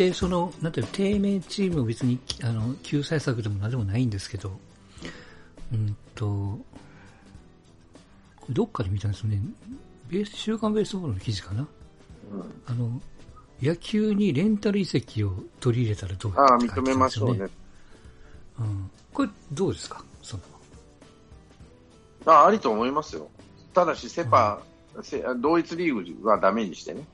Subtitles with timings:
[0.00, 4.58] してその、なんていう低迷チームを別に、あの、救済策でも何でもないんですけど、
[5.72, 6.58] うんと、
[8.48, 9.42] どっかで見たんですよね。
[10.08, 11.68] ベース、週刊ベースボールの記事かな。
[12.66, 12.98] あの、
[13.60, 17.46] 野球にレンタル移籍を取り入れたらどうああ、認めましょうね。
[18.58, 18.90] うん。
[19.12, 20.02] これ、どうですか？
[20.22, 20.42] その。
[22.24, 23.28] あありと思いますよ。
[23.74, 24.62] ただし、セパ、
[24.94, 27.06] うん、同一リーグはダメにしてね。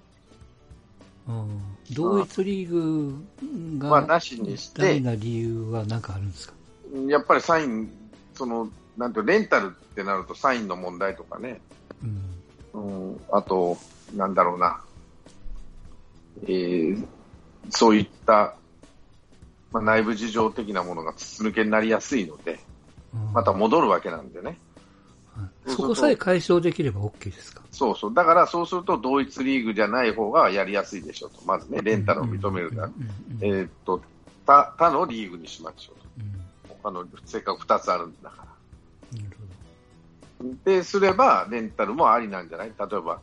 [1.28, 1.60] うん、
[1.92, 3.24] 同一リーグ
[3.78, 6.54] が、まあ、なしにして、な理由は何かあるんですか？
[7.08, 7.90] やっぱりサイン、
[8.34, 11.60] その、なんてレンタルってなるとサインの問題とかね、
[12.74, 13.76] うん、うん、あと、
[14.14, 14.80] なんだろうな、
[16.44, 17.06] えー、
[17.70, 18.54] そういった、
[19.72, 22.58] まあ、内部事情的なものが筒抜けになりやすいので、
[23.32, 24.58] また戻るわけなんでね。
[25.66, 27.62] そこさえ解消できれば OK ですか？
[27.70, 28.14] そうそう。
[28.14, 31.44] だからそうすると同一リーグじゃない方がやりやすいでしょうと。
[31.44, 32.90] まずね、レンタルを認めるなら。
[33.40, 34.00] えっと、
[34.46, 36.00] 他、他のリーグにしましょう
[36.70, 36.74] と。
[36.82, 38.46] 他の、せっかく2つあるんだから。
[40.64, 42.72] で、すれば、レンタルもありなんじゃない？
[42.78, 43.20] 例えば、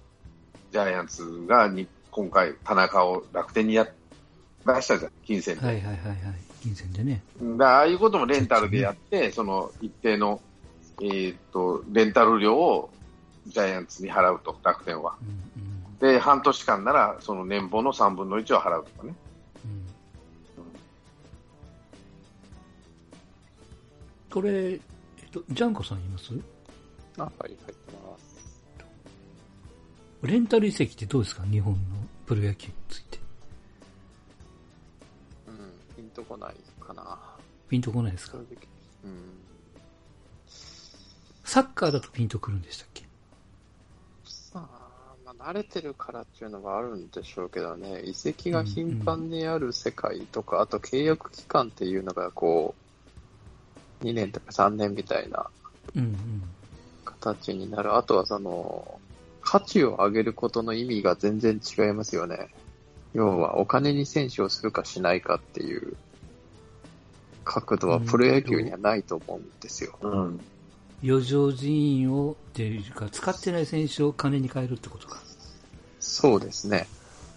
[0.72, 3.88] ジャイアンツがに今回、田中を楽天にや
[4.66, 5.66] 出したじゃん、金銭で。
[5.66, 6.17] はいはいはいはい、
[6.61, 7.23] 金銭でね。
[7.58, 10.42] だああいうこともレンタルでやって、ね、その一定の、
[11.02, 12.89] えー、っと、レンタル料を
[13.47, 15.16] ジャイアンツに払うと、楽天は。
[15.22, 19.16] うんうん、で、半年間なら、その年俸の3分の1を払うとかね。
[24.30, 24.80] これ、えっ
[25.31, 26.33] と、ジャンコさんいます？
[27.19, 28.33] あ、はい、入ってます。
[30.23, 31.44] レンタル移籍ってどうですか？
[31.44, 31.80] 日本の
[32.25, 33.19] プロ野球について。
[35.47, 37.19] うん、ピンとこないかな。
[37.69, 38.39] ピンとこないですか？
[38.39, 38.47] うん。
[41.53, 43.03] サッカーだとピンとくるんでしたっけ？
[44.25, 52.73] さあ、まあ、慣れてるからっていうのはあるんでしょうけどね、移籍が頻繁にある世界とか、うんうん、あと契約期間っていうのがこ
[54.02, 55.45] う、2年とか3年みたいな
[57.05, 57.97] 形になる。
[57.97, 58.99] あとはその、
[59.43, 62.49] 価値を上げることの意味が全然違いますよね。
[63.13, 65.95] 要は、お金に選手をするかしないかっていう
[67.45, 69.99] 角度はプロ野球にはないと思うんですよ。
[70.02, 70.39] うん。
[71.03, 75.19] 余剰人員を、っていうか、使ってない選手を金に変えるってことか。
[75.99, 76.87] そうですね。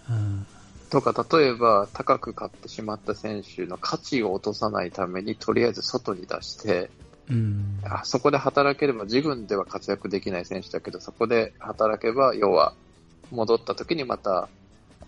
[0.09, 0.45] うん。
[0.89, 6.89] とか、例えば、高く買ってしまった選手の価値を落とさないために、とりあえず外に出して、
[7.29, 12.73] うん、あそこで働ければ自分では活躍できない選手だけど、そこで働けば、要は
[13.31, 14.47] 戻った時にまた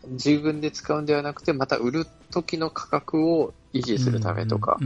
[0.08, 4.78] 自分で使うんではなくて、また売る時の価格を維持するためとか、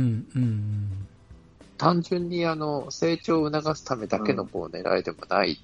[1.77, 5.59] 単純にあの成長を促すためだけのこう狙いでもない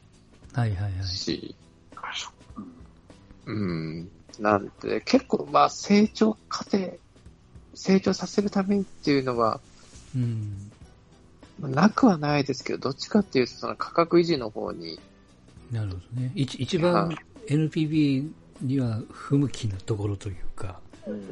[1.03, 1.55] し、
[3.45, 4.09] うん、
[4.39, 6.93] なんで結構まあ成長過程、
[7.73, 9.59] 成長させるためにっていうのは、
[10.15, 10.71] うん
[11.61, 14.97] なくはないですけど、どっちかっていうと、その価格維持の方に。
[15.71, 16.31] なるほどね。
[16.35, 17.15] 一一番
[17.47, 18.31] NPB
[18.61, 20.79] には不向きなところというか。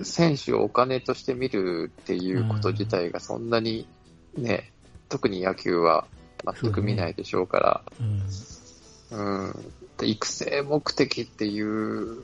[0.03, 3.85] 選手をお金として見るっていうこと自体がそんなに
[4.37, 4.71] ね、
[5.09, 6.05] 特に野球は
[6.61, 12.23] 全く見ないでしょうから、う、ね、ん、うん、育成目的っていう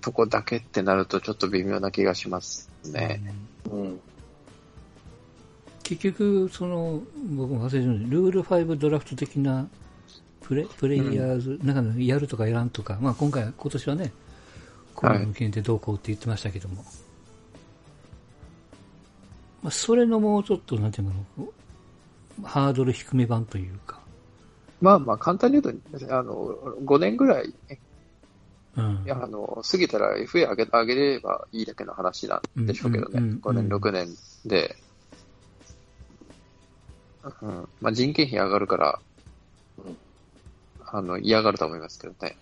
[0.00, 3.20] とこだけってなるとちょっと微妙な気がしますね。
[3.70, 4.00] うん、うん
[5.82, 7.02] 結局、その、
[7.36, 9.68] 僕も忘れてるんで、ルール5ドラフト的な
[10.40, 14.12] プレプレイヤーズ、うん、なんかやるとかやらんとか、まあ今回、今年はね、
[14.94, 16.86] こういう向けてどうこうって言ってましたけども、はい、
[19.62, 21.08] まあそれのもうちょっと、なんていう
[21.38, 21.52] の、
[22.44, 24.00] ハードル低め版というか。
[24.80, 27.54] まあまあ簡単に言うと、あの、5年ぐらい、
[28.74, 34.08] うん、いやあの過ぎたら FA 上げ上げればいいだけの話なんでしょうけどね、うんうんうん、5年、6年
[34.46, 34.76] で、
[37.42, 37.68] うん。
[37.80, 38.98] まあ、人件費上がるから、
[39.78, 39.96] うん、
[40.84, 42.36] あの、嫌がると思いますけどね。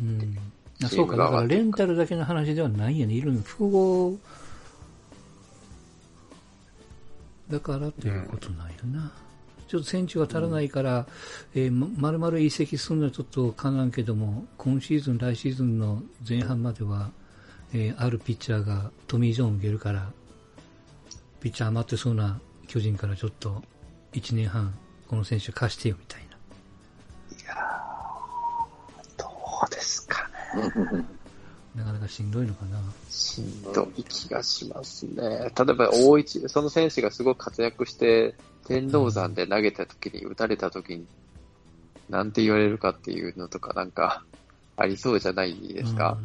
[0.00, 0.38] うん。
[0.88, 3.14] そうか、だからレンタルだけの話ではないよね。
[3.14, 4.18] いるの複合
[7.50, 9.00] だからということなんやな。
[9.00, 9.10] うん、
[9.68, 11.06] ちょっと選手が足らないから、
[11.54, 17.10] うん、えー、まるまる移籍するのはちょっとかなんけども、今シーズン、来シーズンの前半までは、
[17.72, 20.10] えー、あるピッチャーがトミー・ジョンを受けるから、
[21.40, 23.62] ピッチャー余ってそうな巨人からちょっと
[24.12, 24.74] 1年半、
[25.08, 26.36] この選手貸してよみたいな。
[27.36, 27.54] いや
[29.16, 29.26] ど
[29.66, 31.06] うですかね。
[31.76, 32.80] なかなかしんどいのかな。
[33.10, 35.20] しんどい気がしますね。
[35.22, 38.34] 例えば、大一、その選手がすごく活躍して、
[38.66, 41.06] 天王山で投げた時に、打たれた時に、
[42.08, 44.24] なんて言われるかっていうのとか、なんか、
[44.76, 46.16] ありそうじゃないですか。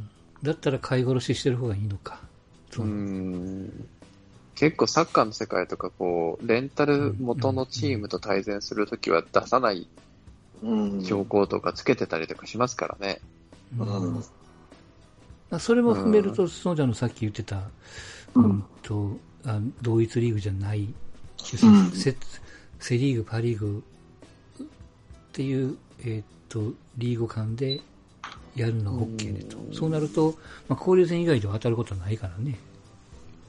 [0.41, 2.19] だったら買い殺ししてる方がいいのか。
[2.77, 3.87] うん
[4.55, 9.87] 結構サッカーの世界とかこう、レンタル元のチームと対戦するときは出さない
[10.61, 13.19] 標高とかつけてたりとかしますからね。
[13.77, 14.23] うんうん、
[15.59, 17.63] それも踏めると、スノーちゃんのさっき言ってた、
[18.35, 20.87] うん、とあ同一リーグじゃない、
[21.43, 21.57] セ
[22.79, 23.83] セリーグ、パ・リーグ
[24.63, 24.65] っ
[25.33, 27.81] ていう、えー、っとリーグ間で
[28.55, 30.35] やるのが OK でと、そうなると、
[30.67, 32.57] まあ、交流戦以外では当たることはないからね。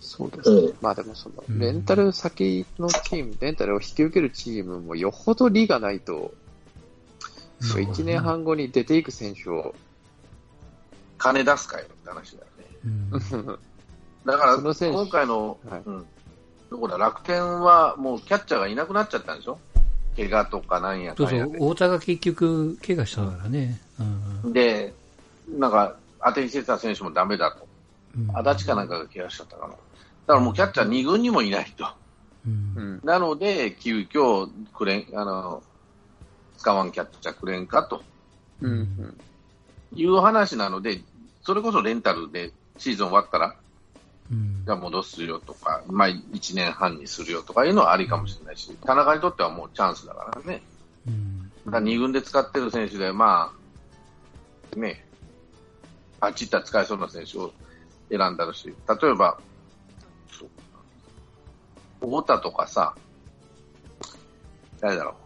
[0.00, 0.60] そうですね。
[0.62, 6.34] うん、まあでもその、レンタル先のチーム、レンタルを引き受けるチームもよほど利がないと、
[7.60, 9.74] そう、1年半後に出ていく選手を。
[11.22, 12.46] 金出すかよって話だよ
[13.52, 13.58] ね。
[14.26, 16.06] だから、今回の、はい、うん、
[16.70, 19.58] どこだ、楽天はもうキャッチャーがいなくなっちゃったんでしょ？
[20.16, 23.80] 怪我とかなんやかそうそう、太田が結局、怪我したからね。
[24.44, 24.92] うん、で、
[25.48, 27.66] なんか、当てにしてた選手もダメだと。
[28.16, 29.74] うん、足立かなんかが怪我しちゃったかな。
[29.74, 29.80] だか
[30.34, 31.86] らもうキャッチャー2軍にもいないと。
[32.46, 35.62] うん、なので、急遽くれあの、
[36.58, 38.02] 使わんキャッチャーくれんかと、
[38.60, 39.16] うん、
[39.94, 41.00] いう話なので、
[41.42, 43.56] それこそレンタルでシーズン終わったら、
[44.30, 50.62] うん、じゃあ戻すよとか、まあ、1年半にするよとかいうのはありかもしれないし、田中にとってはもうチャンスだからね。
[51.06, 53.52] うん、だ2軍で使ってる選手で、ま
[54.74, 55.04] あ、ね、
[56.20, 57.52] あっち行ったら使えそうな選手を
[58.08, 59.38] 選んだるし、例えば、
[62.00, 62.94] 太田とかさ、
[64.80, 65.21] 誰だろう。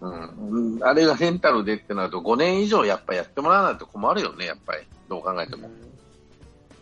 [0.00, 4.82] うん、あれがレンタルでってなると、5年以上やっぱやってもらわないと困るよね、やっぱり。
[5.08, 5.68] どう考えても。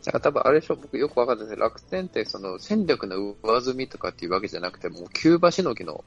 [0.05, 6.05] だから多分あれでしょ、僕よくわかんないです楽天ってその戦力の上積みとかっていうわけじゃなくて、もうキューバしのぎの。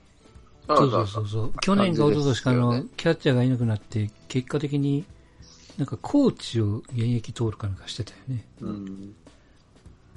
[0.68, 1.54] そうそうそうそう。
[1.62, 5.04] 去年か一昨年かのキャッチャーがいなくなって、結果的に
[5.78, 8.46] なんかコーチを現役登録なんかしてたよね。
[8.62, 9.16] うん。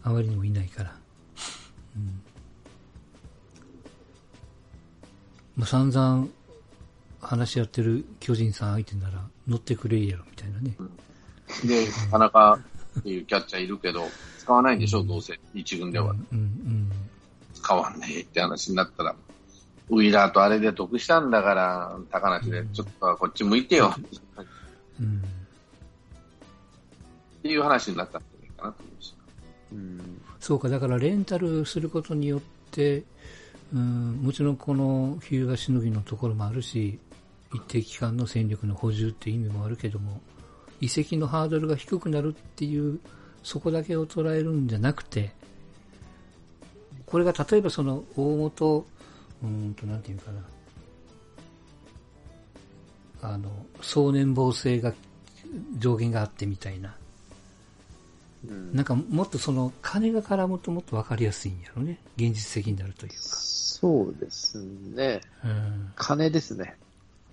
[0.03, 0.95] あまりにもいないから。
[1.97, 2.23] うん。
[5.57, 6.29] まあ散々
[7.23, 10.77] 話し合ってる巨人さん相手なら乗ってくれやろみたいなね。
[11.65, 12.61] で、田中っ
[13.03, 14.07] ていうキャッチャーいるけど、
[14.39, 16.11] 使わないんでしょ、うん、どうせ、一軍では。
[16.11, 16.91] うんうん、
[17.55, 19.15] 使わんねえって話になったら、
[19.89, 23.95] ウィラーとあれで得したんだから、高梨で、ちょっとこっち向いてよ。
[25.01, 25.21] うん、っ
[27.43, 29.17] ていう話になったんじゃないかなと思いました。
[29.73, 32.41] うん、そうか、だからレンタルすることによっ
[32.71, 33.05] て、
[33.73, 36.99] うん、もちろんこの日向しのぎのところもあるし、
[37.55, 40.21] 一定期間の戦力の補充っていう意味もあるけども、
[40.81, 42.99] 移籍のハードルが低くなるっていう、
[43.43, 45.33] そこだけを捉えるんじゃなくて、
[47.07, 48.87] これが例えばその大元、
[49.43, 50.31] うんと、なんていうか
[53.21, 53.51] な、あの、
[53.81, 54.95] 総年俸制が
[55.79, 56.97] 上限があってみたいな、
[58.49, 61.99] うん、なんかもっとその金が絡むともっと分かりやすいんやろね。
[62.17, 63.17] 現実的になるというか。
[63.21, 64.61] そうです
[64.95, 65.21] ね。
[65.45, 66.77] うん、金ですね。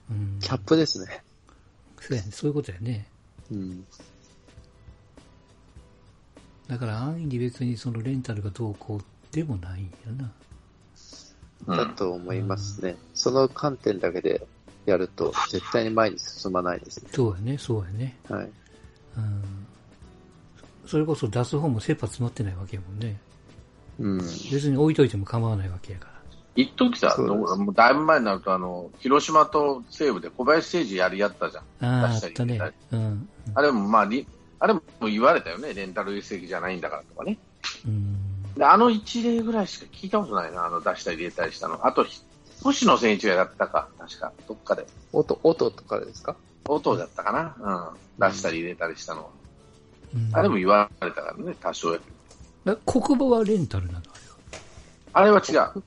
[0.09, 1.23] うん、キャップですね。
[1.99, 2.31] そうやね。
[2.31, 3.07] そういうことやね。
[3.51, 3.85] うん。
[6.67, 10.31] だから安易に別にそのレンタルがどうこうでもないんやな。
[11.75, 12.95] だと思いますね。
[13.13, 14.45] その観点だけで
[14.85, 17.09] やると絶対に前に進まないですね。
[17.13, 18.17] そうやね、そうやね。
[18.29, 18.49] はい。
[19.17, 19.43] うん。
[20.85, 23.19] それこそ出す方も切羽詰まってないわけやもんね。
[23.99, 24.17] うん。
[24.17, 26.18] 別に置いといても構わないわけやから。
[26.55, 32.03] 一時さ、もうだいぶ前になると、あの、広島と西武で小林誠司やり合ったじゃん。
[32.03, 34.09] あ出したり、ねうん、あれもまあ、
[34.59, 35.73] あれも言われたよね。
[35.73, 37.37] レンタル移籍じゃないんだからとかね。
[37.85, 41.87] うん、であの一例ぐらいしか聞いたことないな、あの出したり入れたりしたの。
[41.87, 42.05] あと、
[42.61, 44.85] 星野選手がやったか、確か、どっかで。
[45.13, 46.35] 音、音とかですか？
[46.67, 47.95] 音だったかな。
[48.19, 48.29] うん。
[48.29, 49.29] 出したり入れたりしたの。
[50.13, 51.99] うん、あれも言われたからね、多少や。
[52.85, 54.01] 国母はレンタルなの？
[55.13, 55.83] あれは違う。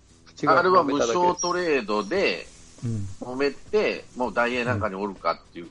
[0.47, 2.47] あれは無償トレードで
[3.21, 5.69] 揉めて、うん、もう大英なんかにおるかっていう、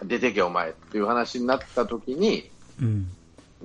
[0.00, 3.08] うん、出てけお前っていう話になった時に、うん、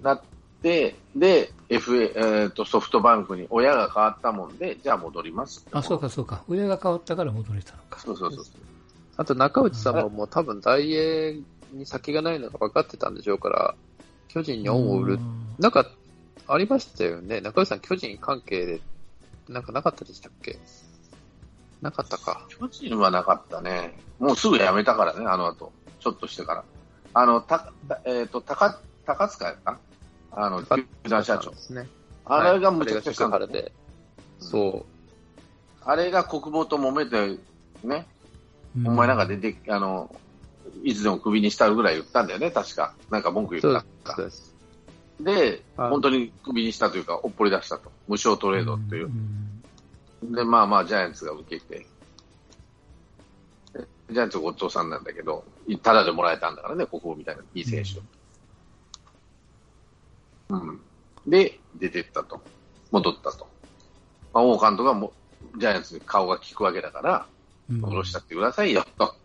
[0.01, 0.21] なっ
[0.61, 6.43] て、で、FA、えーと、ソフトバンクに親が変わったもんで、じゃあ戻りますあ、そうかそうか。
[6.47, 7.99] 親が変わったから戻れたのか。
[7.99, 8.45] そうそうそう。
[9.17, 11.39] あと中内さんももう多分大英
[11.71, 13.75] に先がないのが分かってたんでしょうから、
[14.27, 15.19] 巨人に恩を売る。
[15.59, 15.85] なんか、
[16.47, 17.41] ありましたよね。
[17.41, 18.81] 中内さん巨人関係で
[19.49, 20.59] なんかなかったでしたっけ？
[21.81, 22.47] なかったか。
[22.49, 23.97] 巨人はなかったね。
[24.19, 25.71] もうすぐ辞めたからね、あの後。
[25.99, 26.63] ちょっとしてから。
[27.13, 27.71] あの、た、
[28.05, 29.79] えっ、ー、と、高、高塚やか
[30.31, 31.51] あの、球団社長。
[31.51, 31.87] ですね。
[32.25, 33.71] あれがむちゃくちゃしたんだ、ね、
[34.39, 34.85] そう。
[35.81, 37.39] あれが国防と揉めて、
[37.83, 38.07] ね。
[38.85, 40.13] お前なんか出て、あの、
[40.83, 42.95] いつでもクビにしたぐらい言ったんだよね、確か。
[43.11, 44.13] なんか文句言った。
[44.15, 44.54] そうです。
[45.19, 47.91] で、本当にクビにしたというか、おっぽり出したと。
[48.07, 49.09] 無償トレードっていう。
[50.23, 51.85] で、まあまあ、ジャイアンツが受けて、
[54.09, 55.45] ジャイアンツごちそうさんなんだけど、
[55.81, 58.01] ただでもらえたんだからね、ここみたいな、いい選手
[60.49, 60.81] うん。
[61.27, 62.41] で、出てったと。
[62.91, 63.47] 戻ったと。
[64.33, 65.13] まあ、王監督がも
[65.57, 67.25] ジャイアンツに顔が利くわけだから、
[67.69, 69.15] 戻したってくださいよ、と。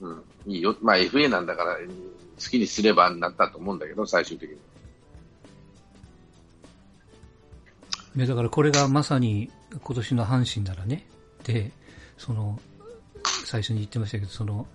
[0.00, 0.22] うん。
[0.46, 0.76] いいよ。
[0.80, 4.58] まあ FA なんだから、好きにすればなったと思うんだけど、最終的に。
[8.18, 9.48] ね、だからこれがまさに
[9.80, 11.06] 今年の阪神ならね、
[11.44, 11.70] で、
[12.16, 12.58] その、
[13.44, 14.66] 最初に言ってましたけど、その、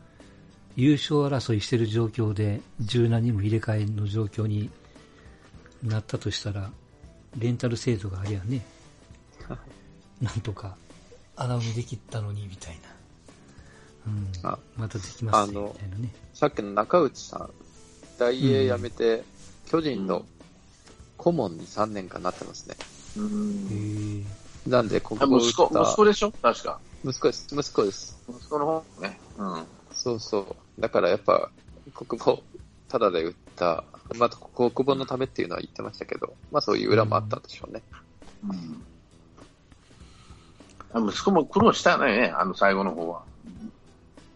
[0.78, 4.70] 優勝争いしてる状況で、柔軟にも入れ替えの状況に
[5.84, 6.72] なったとしたら、
[7.38, 8.62] レンタル制度がありゃね、
[10.22, 10.78] なんとか
[11.36, 12.94] 穴埋めできたのに、みたいな。
[14.06, 16.14] うん、あまたできますね、みたいなね。
[16.34, 17.50] さっきの中内さん、
[18.18, 19.24] 大英辞めて、うん、
[19.70, 20.26] 巨人の
[21.18, 22.76] 顧問に3年間なってますね。
[23.16, 24.26] うん。
[24.66, 26.32] なんで、ここ息子、息子でしょ？
[26.42, 26.80] 確か。
[27.04, 27.48] 息子です。
[27.52, 28.18] 息子です。
[28.28, 29.20] 息子の方ね。
[29.38, 29.66] うん。
[29.92, 30.40] そうそ
[30.78, 30.82] う。
[30.82, 31.52] だからやっぱ、
[31.94, 32.40] 国母、
[32.88, 33.84] ただで売った、
[34.18, 37.84] まあ、国母のためっていうのは言ってましたけど、まあそういう裏もあったんでしょうね。
[40.94, 41.10] うん。
[41.10, 43.24] 息子も苦労したね、あの最後の方は。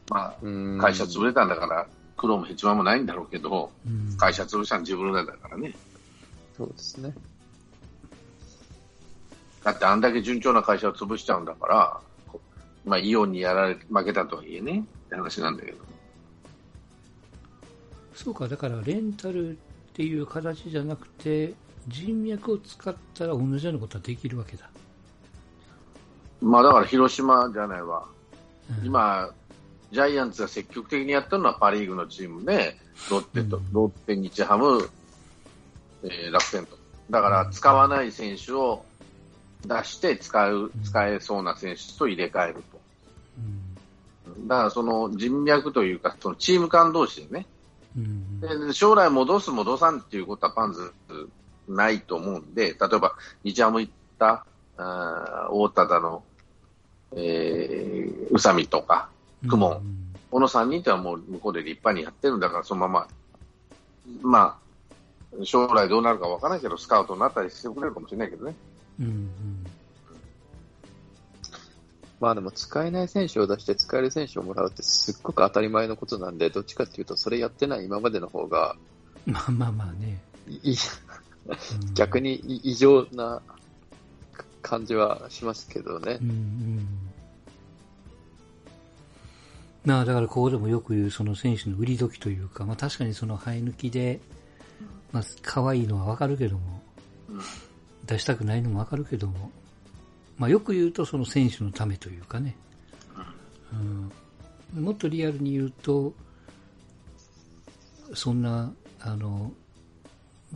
[0.09, 0.35] まあ、
[0.81, 3.71] 会社潰れたんだから、苦労も一番もないんだろうけど、
[4.17, 5.75] 会社潰したの自分らだからね。
[6.55, 7.13] そうですね。
[9.63, 12.01] だってあんだけ順調な会社を潰しちゃうんだから、
[12.85, 15.77] まあ、イオンにやられ、負けたとはいえね、って話なんだけど。
[18.15, 19.55] そうか、だからレンタルっ
[19.93, 21.53] ていう形じゃなくて、
[21.87, 24.69] 人脈を使ったら同じようなことはできるわけだ。
[26.41, 28.05] まあだから広島じゃないわ。
[28.79, 29.31] うん、今、
[29.91, 32.77] ジャイアンツが積極的にやったのはパ・リーグのチームで、
[33.09, 34.89] ロッテと、うん、ロッテ、日ハム、
[36.03, 36.77] えー、楽天と。
[37.09, 38.83] だから使わない選手を
[39.65, 42.77] 出して使う、使えそうな選手と入れ替えると。
[44.47, 47.45] だからその人脈というか、そのチーム間同士でね、
[48.41, 50.93] で将来戻す、戻さんっていうことはパンズ
[51.67, 54.45] ないと思うんで、例えば日ハム行った
[54.77, 56.23] あ大田だの、
[57.15, 59.09] えー、宇佐美とか、
[59.49, 59.81] 公文、
[60.29, 63.07] この3人ってはもう向こうで立派にやってるんだから、そのまま、
[64.21, 64.59] ま
[65.41, 68.55] あ、将来どうなるかわからないけど、スカウトになったりしてくれるかもしれないけどね。
[68.99, 69.67] うんうん
[72.19, 78.75] まあでも使えない選手を出して使える選手をもらうってすっごく当たり前のことなんで、どっちかっていうとそれやってない今までの方が、
[79.25, 80.19] まあまあまあね。
[81.93, 83.41] 逆に異常な
[84.61, 86.17] 感じはしますけどね。
[86.21, 86.87] うんうん
[89.85, 94.19] まあだからここでもよく言うその選手の売り時というか、まあ確かにその生え抜きで、
[95.13, 96.81] まあ可愛いのはわかるけども、
[98.07, 99.51] 出したくないのもわかるけども、
[100.37, 102.55] まあよく言うとその選手のためというかね、
[104.75, 106.13] うん、もっとリアルに言うと、
[108.13, 109.51] そんな、あの、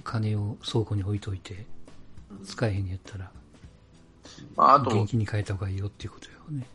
[0.03, 1.65] 金を倉庫に置いといて、
[2.45, 3.31] 使えへんやったら、
[4.55, 6.65] まあ、あと、元気に変えた方がいいよっていうことよね。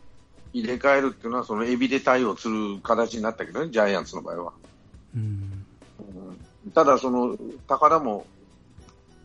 [0.53, 4.53] 入れ替えるっていうのは、そのエビで対応する形になったけどね、ジャイアンツの場合は。
[5.15, 5.65] うん、
[6.65, 7.35] うん、ただ、その、
[7.67, 8.25] 高田も、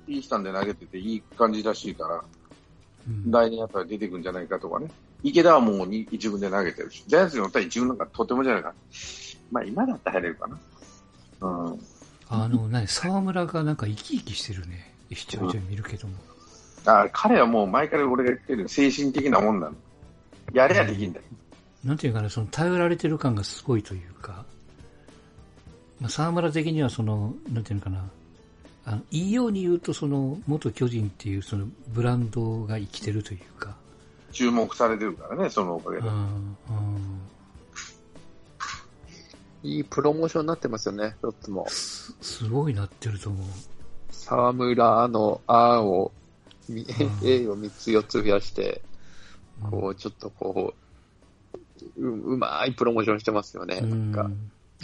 [0.09, 2.25] いいスタンで投げてていい感じらしいから、
[3.09, 4.91] うん、来年やっぱり出てくるんじゃないかとかね。
[5.23, 8.75] 池田はもう一軍で投げてるし、ジャイアンツに乗ったら一軍なんかとてもじゃないか。
[9.51, 10.59] まあ今だったら入れるかな。
[11.41, 11.81] うん。
[12.29, 14.93] あの、ね、沢村がなんか生き生きしてるね。
[15.11, 16.15] 一ちょいちょい見るけども。
[16.85, 19.75] うん、あ彼はもう前から俺が言ってる精神的なもんなの。
[20.53, 21.25] やれやできんだよ。
[21.85, 24.45] なんていうかな、その頼られてる感がすごいというか、
[26.01, 28.05] まあ、沢村的にはその、なんていうのかな、
[28.85, 33.77] あのいいように言うと、その、元巨人っていうそのブランドが生きてるというか。
[34.33, 36.09] 注目されてるからね、そのおかげで。
[39.63, 41.67] いいプロモーションになってますよね、ロッツも。
[41.69, 43.47] すすごいなってると思う。
[44.11, 46.11] 沢村のあを、
[47.23, 48.83] A を3つ4つ増やして、
[49.71, 50.75] こう、ちょっとこ
[51.97, 53.81] う、ううまいプロモーションしてますよね。
[53.81, 54.31] なんか、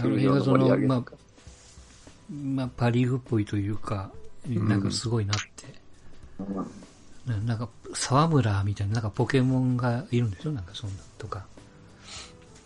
[0.01, 1.05] あの映画その、まあ、
[2.31, 4.11] まあ、パリーグっぽいというか、
[4.47, 5.67] なんかすごいなって。
[7.27, 10.53] うん、なんか、沢村みたいな、なんかポケモンがいるんでしょ？
[10.53, 11.47] なんかそんなとか。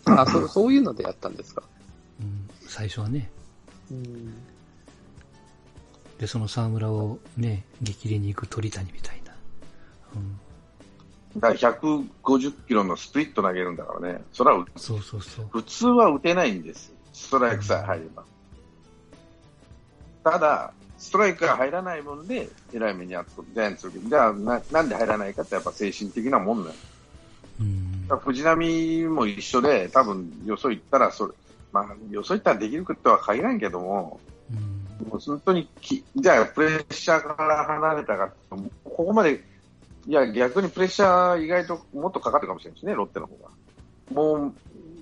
[0.05, 1.63] あ、そう、そういうのでやったんですか？
[2.19, 3.29] うん、最初はね。
[3.89, 4.33] うん、
[6.17, 9.33] で、その沢村をね、激励に行く鳥谷みたいな。
[10.15, 10.39] うん。
[11.39, 14.21] だから150キロのスプリット投げるんだからね。
[14.33, 15.47] それは、そうそうそう。
[15.51, 16.93] 普通は打てないんです。
[17.11, 18.23] ストライクさえ入れば。
[20.23, 26.73] ただ、ストライクが入らないもんで、えらい目にあったジャイアンツじゃあな、なんで入らないかって、やっぱ精神的なもんなの。
[27.59, 31.33] うん、藤浪も一緒で、多分よそ行ったらそれ、
[31.71, 34.53] まあ、よそ行ったらできることは限らんけども、う
[35.05, 38.31] ん、もう本当にき、じゃあプレッシャーから離れたか
[38.85, 39.43] ここまで、
[40.07, 43.49] いや、逆にプレッシャー意外ともっとかかるかもしれないですね、ロッテの方が。
[44.13, 44.53] も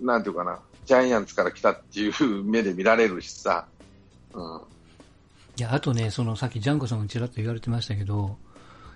[0.01, 3.67] う、なんていうかな、ジャイアンツから来たっていう目で見られるしさ、
[4.33, 4.61] うん。
[5.61, 8.35] いや、あとね、そのさっきジャンコさんもちらっと言われてましたけど、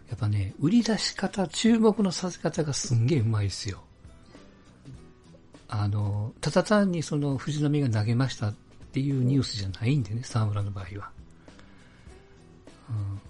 [0.10, 3.84] やっぱね、売り出し方、注目のさせ方がすんげえうまいですよ。
[5.68, 8.56] あの、ただ単にその藤波が投げましたっ
[8.92, 11.12] ていうニュースじゃないんでね、沢村の場合は。
[12.90, 13.22] うん。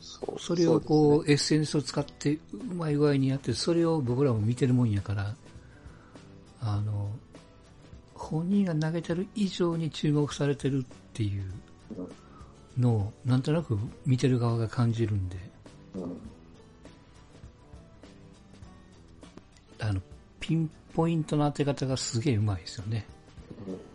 [0.00, 5.34] そそれをこう、ね、SNS を使ってうまい具合にやって、それを僕らも見てるもんやから、
[6.60, 7.10] あの、
[8.14, 11.42] 本人が投げてる以上に注目されてるっていう
[12.78, 15.36] のを、なんとなく見てる側が感じるんで、
[19.78, 20.00] あの、
[20.40, 23.06] ピンポイントの当て方がすげえうまいですよね。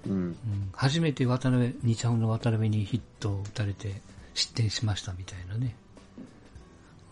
[0.06, 0.36] うん、うん、
[0.74, 4.02] 初めて渡辺、2ちゃんの渡辺にヒットを打たれて
[4.34, 5.76] 失点しましたみたいなね。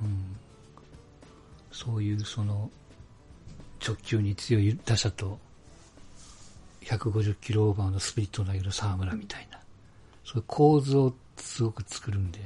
[0.02, 0.36] うん、
[1.72, 2.70] そういうその
[3.86, 5.40] 直球に強い打者と
[6.82, 9.55] 150キロオーバーのスピリットを投げる沢村みたいな、
[10.26, 12.40] そういう構図をすごく作るんで。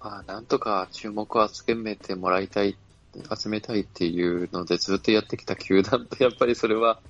[0.00, 2.76] まあ、なんとか注目を集めてもらいたい、
[3.38, 7.00] 集めたいっていうのでずっとやってきた球団とやっぱりそれは、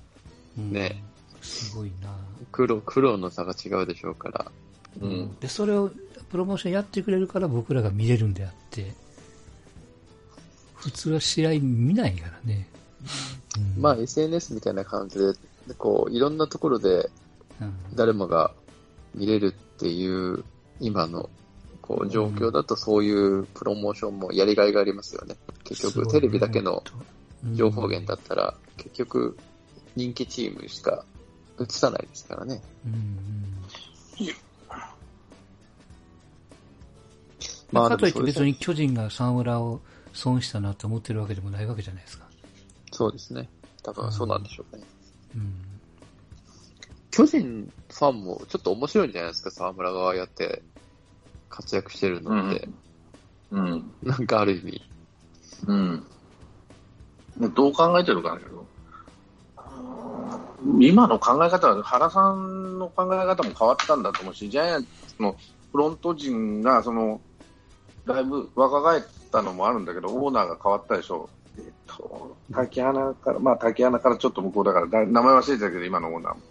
[0.55, 1.03] ね、
[1.33, 2.15] うん、すごいな
[2.51, 4.51] 苦労、苦労の差が違うでしょうから。
[5.01, 5.35] うん。
[5.39, 5.91] で、それを
[6.29, 8.93] プロモーションやってくれるから僕らが見れるんであって、
[10.75, 12.67] 普通は試合見ないからね。
[13.75, 15.33] うん、まあ SNS みたいな感じで、
[15.77, 17.09] こう、いろんなところで
[17.93, 18.53] 誰もが
[19.15, 20.43] 見れるっていう
[20.79, 21.29] 今の
[21.81, 25.35] こう状況だとそういうプロモーションもやりがいがありますよね。
[25.63, 26.83] 結局テレビだけの
[27.53, 29.37] 情報源だったら、結局
[29.95, 31.05] 人気チームしか
[31.59, 32.61] 映さないですからね。
[32.85, 33.55] うんうん
[37.71, 39.81] まあ、かといって別に巨人が沢村を
[40.13, 42.25] 損したなと思ってるわけでもないわけじゃないですか。
[42.91, 43.49] そうですね。
[43.83, 44.83] 多分そうなんでしょうね。
[45.35, 45.74] うん。
[47.15, 50.61] 巨人ファンもちょっと面白いんじゃないですか、沢村がやって
[51.47, 52.67] 活躍してるのって。
[53.51, 53.63] うん。
[53.71, 54.81] うん、なんかある意味。
[55.65, 56.03] うん。
[57.53, 58.67] どう考えてるかだけど、
[60.81, 64.89] 今の考え方は、原さんの考え方も変わったんだと思うし、ジャイアンツ
[65.21, 65.37] の
[65.71, 67.21] フロント陣が、その、
[68.05, 71.29] だいぶ若返ったのもあるんだけど、オーナーが変わったでしょ。
[71.57, 76.41] えっと、滝穴から、まあ滝穴からちょっと向こうだから、名前忘れてたけど、今のオーナーも。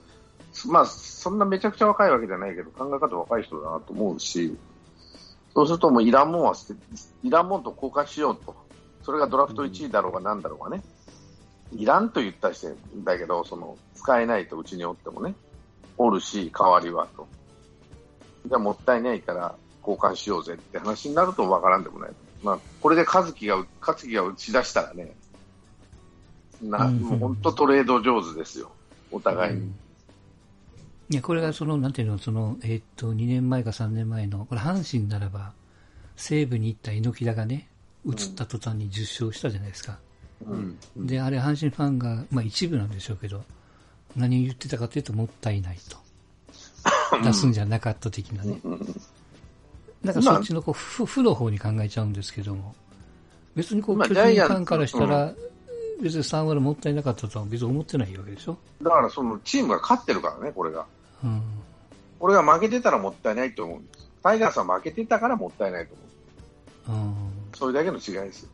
[0.66, 4.56] まあ、そんなめちゃくちゃ若いわけじゃないけど、考え方若い人だなと思うし、
[5.54, 6.80] そうするともういらんもんは捨て、
[7.22, 8.54] いらんもんと交換しようと。
[9.02, 10.82] それがドラフト1位だろうが何だろうがね。
[11.72, 15.34] いらんと言ったりしてんだけど、その、使えないとうちにおってもね、
[15.98, 17.26] おるし、代わりはと。
[18.46, 22.10] じゃあもったいないから交換しようぜって話になるとわからんでもない。
[22.42, 25.14] まあ、これで和樹が、和樹が打ち出したらね、
[26.62, 28.70] な、もう本当トレード上手ですよ。
[29.10, 29.72] お互いに。
[31.14, 35.52] うんいや、これがその、なんていうの、その、えー、っと、2年前か3年前の、これ阪神ならば、
[36.16, 37.68] 西武に行った猪木田がね、
[38.04, 39.98] 移った途端に10勝したじゃないですか。
[40.44, 43.44] うん、で、あれ阪神ファンが、まあ一部なんでしょうけど、
[44.16, 45.98] 何を言ってたかというと、もったいないと。
[47.22, 48.60] 出すんじゃなかった的なね。
[50.02, 52.74] なんかそっちのこう、負、負の方に考えちゃうんですけども、
[53.54, 55.32] 別にこう、巨人ファンからしたら、
[56.02, 60.84] 別に3割もったいなかったとは別に思ってないわけでしょだからそのチームが勝ってるからね、これが。
[61.24, 61.42] うん。
[62.18, 64.10] これが負けてたらもったいないと思うんです。
[64.22, 65.94] タイガースは負けてたからもったいないと
[66.86, 67.00] 思う。
[67.00, 67.14] うん。
[67.54, 68.48] それだけの違いですよ。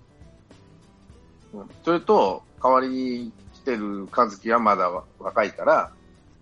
[1.55, 1.71] うん。
[1.85, 5.91] それと、代わりに来てる和樹はまだ若いから、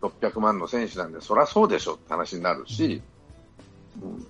[0.00, 3.02] 600万の選手なんで、そりゃそうでしょって話になるし、
[4.02, 4.26] うん、うん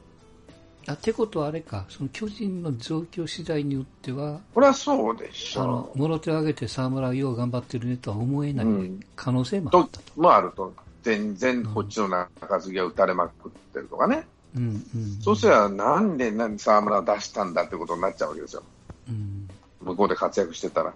[0.88, 5.64] あってことはあれか、その巨人の状況次第によっては、これはそうでしょう。
[5.64, 8.66] あの、もろ手を挙げて沢村よう頑張ってるねとは思えない
[9.14, 10.04] 可能性もあったと。
[10.16, 10.72] うん、もあると。
[11.08, 14.26] 全然こっちの中継ぎが打たれまくってるとかね。
[14.54, 18.62] うんうんうん、そうすれば、なんで沢村を出したんだってことになっちゃうわけですよ。
[19.08, 19.48] うん、
[19.80, 20.92] 向こうで活躍してたら。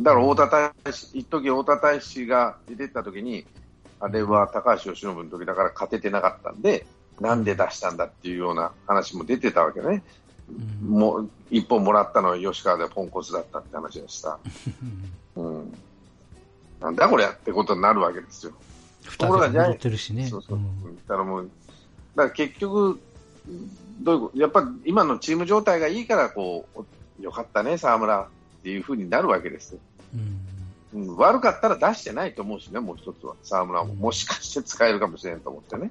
[0.00, 3.44] だから太田大使、一時太田大使が出てった時に、
[3.98, 6.86] あれは高橋由伸の時だから勝ててなかったんで、
[7.20, 10.04] なんで出したんだっていうような話も出てたわけね。
[10.82, 14.38] うん、もう一本もらったのは吉川でポンコツだったって話でした。
[15.34, 15.74] うん、
[16.80, 18.52] なんだこれやってことになるわけですよ。
[19.18, 21.50] ところがジャイアンツ、そうそう、うん、だからもう
[22.16, 23.00] だから結局、
[24.00, 28.26] どういうことやっぱり今のチーム状態がいいからこう、よかったね、沢村っ
[28.62, 29.80] ていうふうになるわけですよ。
[30.94, 35.90] うん、うん、悪かったら出してないと思うしね、もう一つは、沢村も、もしかして使えるかもしれないと思ってね、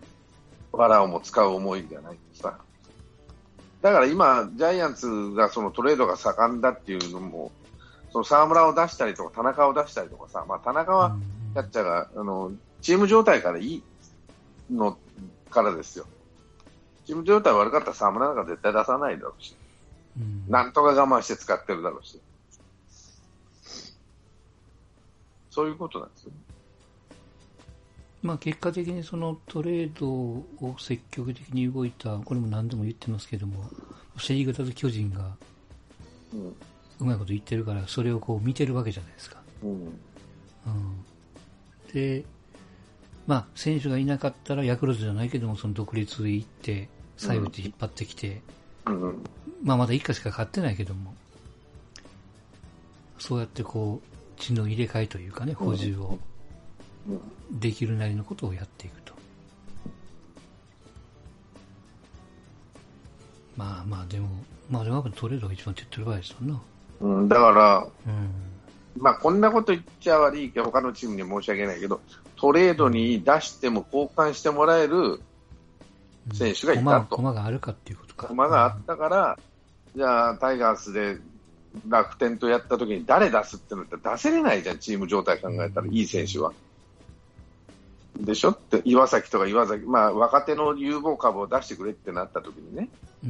[0.72, 2.58] わらをも使う思いじゃないとさ。
[3.82, 7.52] だから今、ジャイアンツがそのトレードが盛んだっていうのも、
[8.12, 11.15] その沢村を出したりとか、田中を出したりとかさ、まあ、田中は
[11.54, 13.83] キャッチャーが、あのチーム状態からいい
[14.71, 14.97] の
[15.49, 16.05] からですよ。
[17.05, 19.55] チーム状態悪かったら沢村なんか絶対出さないだろうし、
[20.17, 22.19] うん、なんとか我慢して使ってるだろうし、
[25.49, 26.31] そういうことなんですよ。
[28.21, 33.69] まあ、結果的にそのトレードを積極的に動いた、これも何度も言ってますけども、
[34.17, 35.37] セ・リーグだと巨人が
[36.99, 39.41] うまいこと言ってるから、それをこう見てるわけじゃないですか。
[39.63, 39.91] うん、うん、
[41.93, 42.25] で、
[43.29, 48.41] まあ、選手がいなかったらヤクルトじゃないけども、その独立で行って、最後で引っ張ってきて、
[48.87, 49.23] うん、
[49.63, 51.13] まあ、まだ1回しか勝ってないけども、
[53.19, 56.17] そうやってこう、血の入れ替えというかね、補充を
[57.51, 59.13] できるなりのことをやっていくと。
[63.55, 64.29] まあまあ、でも、
[64.71, 66.61] まあ、でもトレードが一番手っ取り早いですよな。
[67.01, 68.31] うん、だから、うん、
[68.97, 72.01] まあ、こんなこと言っちゃ悪いけど、他のチームに申し訳ないけど、
[72.39, 75.19] トレードに出しても交換してもらえる
[76.34, 77.17] 選手がいたと。
[77.17, 78.28] 駒があるかっていうことか。
[78.28, 79.38] 駒があったから、
[79.95, 81.17] じゃあ、タイガースで
[81.88, 86.54] 楽天とやった時に誰出すってなったら出せれないじゃん、チーム状態考えたら、いい選手は。
[88.17, 88.52] でしょ？
[88.52, 92.89] って岩崎とか岩崎、まあ、若手の有望株を出してくれってなった時にね、
[93.23, 93.28] う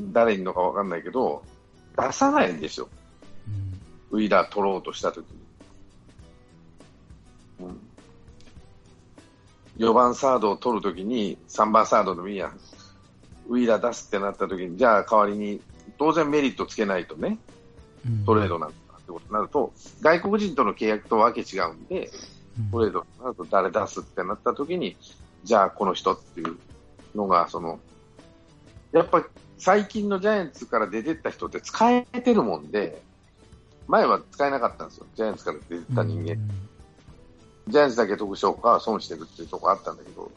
[0.00, 1.42] ん、誰いるのか分かんないけど、
[1.96, 2.88] 出さないんでしょ、
[4.10, 5.38] うん、ウィーラー取ろうとした時に。
[7.60, 7.80] うん、
[9.78, 12.52] 4番サードを取るときに、3番サードでもいいや
[13.48, 15.60] ウィーラー出すってなった時に、じゃあ代わりに、
[15.98, 17.38] 当然メリットつけないとね、
[18.26, 22.10] トレードなんだってことになると、外国人との契約とわけ違うんで、
[22.70, 24.96] トレードになると誰出すってなった時に、
[25.44, 26.56] じゃあこの人っていう
[27.14, 27.80] のが、その、
[28.92, 29.24] やっぱり
[29.58, 33.02] 最近のジャイアンツから出てった人って使えてるもんで、
[33.88, 36.36] 前は使えなかったんですよ、ジャイアンツから出てた人間。
[37.68, 40.30] ジャイアンツだけ得賞か損してるっていうところあったんだけど、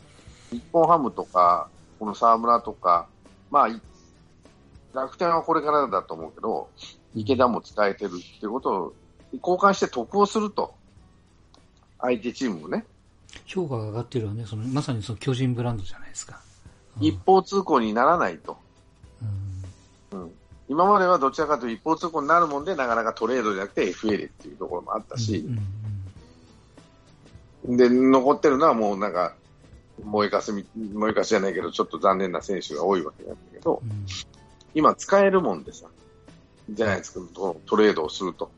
[0.52, 3.08] 日本ハムとか、この沢村とか、
[3.52, 3.70] まあ、
[4.94, 6.70] 楽天はこれからだと思うけど、
[7.16, 8.94] 池田も使えてるっていうことを
[9.34, 10.74] 交換して得をすると。
[12.00, 12.86] 相手チームもね。
[13.46, 14.46] 評価が上がってるわね。
[14.46, 16.40] その、まさにその巨人ブランドじゃないですか。
[17.00, 18.58] うん、一方通行にならないと。
[20.12, 20.32] うん、うん。
[20.68, 25.60] 今まではどちらかというと一方通行になるもんで、なかなかトレードじゃなくて FL っていうところもあったし、うん、
[27.68, 29.36] で、残ってるのはもうなんか、
[30.04, 33.82] 燃えかすみ、燃えかすじゃないけど、ちょっと残念な選手が多いわけなんだけど、
[34.74, 35.88] 今使えるもんでさ、
[36.70, 38.52] ジャイアンツ君とトレードをすると。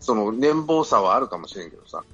[0.00, 2.04] その年俸差はあるかもしれんけどさ、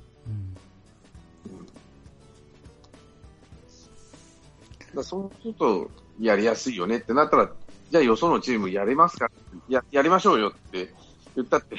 [4.94, 7.50] だそうするとやりやすいよねってなったら、
[7.90, 9.30] じゃあよそのチームやりますか
[9.68, 10.92] ややりましょうよって
[11.34, 11.76] 言ったって、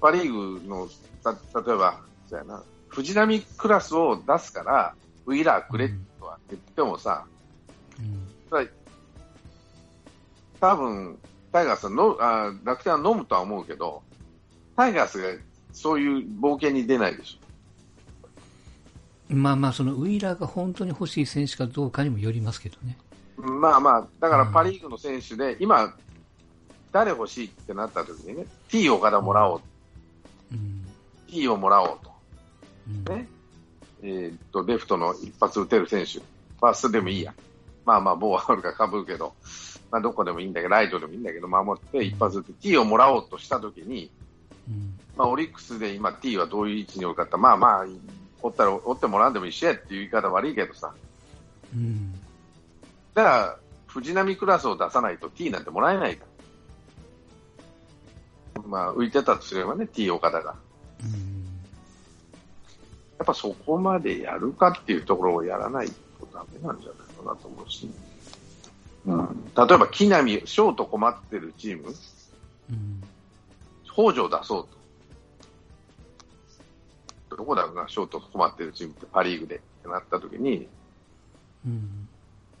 [0.00, 0.88] パ・リーグの、
[1.22, 4.94] た例えば、じゃな、藤波クラスを出すから、
[5.26, 5.88] ウィラーくれ
[6.20, 7.24] とは言ってもさ、
[7.98, 8.68] うん、
[10.60, 11.18] 多分
[11.52, 14.02] タイガースのあ楽天は飲むとは思うけど、
[14.76, 15.28] タイガースが
[15.72, 19.34] そういう冒険に出ないでしょ。
[19.34, 22.98] まあまあ、そのウィーラーが本当に欲しい選手かどうかにもよりますけどね。
[23.38, 25.94] まあまあ、だからパ・リーグの選手で、今、
[26.92, 29.60] 誰欲しいってなった時にね、T 岡田もらおう、
[30.52, 30.86] うん、
[31.28, 32.11] T をもらおうと、うん、
[32.86, 33.28] ね
[34.02, 37.32] えー、っとレフトの一発打てる選手、ファーストでもいいや、
[37.84, 39.34] まあまあ、ボーアウルかかぶるけど、
[39.90, 44.10] まあ、どこでもいいんだけど、ライトでもいいんだけど、守って一発打って T をもらおうとした時に、
[44.68, 47.86] うん、まあ、オリックスで今 T はどういう位置におるかって、まあまあ、
[48.42, 50.92] おったらおってもらうんでも一緒やっていう言い方悪いけどさ。
[51.74, 52.12] うん。
[53.14, 56.24] だから、藤波クラスを出さないと T なんてもらえないか
[58.56, 58.62] ら。
[58.66, 60.54] まあ、浮いてたとすればね、T 岡田が。
[61.02, 61.31] うん。
[63.22, 65.94] やっぱそこまでやるかっていうところをやらないと
[66.34, 67.88] ダメなんじゃないかなと思うし。
[69.06, 69.44] うん。
[69.56, 71.94] 例えば、木浪、ショート困ってるチーム、
[72.70, 73.02] うん、
[73.84, 74.66] 北条出そう
[77.30, 77.36] と。
[77.36, 80.66] どこだろうな、ショート困ってるチームってパ・リーグでってなった時に、
[81.64, 82.08] うん、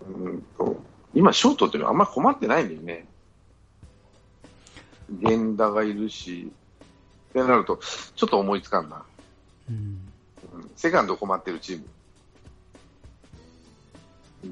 [0.06, 0.80] うんと
[1.12, 3.06] 今、ショートっていうのはあんまり困ってないんだよね。
[5.10, 6.52] 源田がいるし、
[7.30, 7.80] ってなると、
[8.14, 9.02] ちょっと思いつかんな。
[9.68, 10.11] うん、
[10.76, 11.84] セカンド困ってるチーム。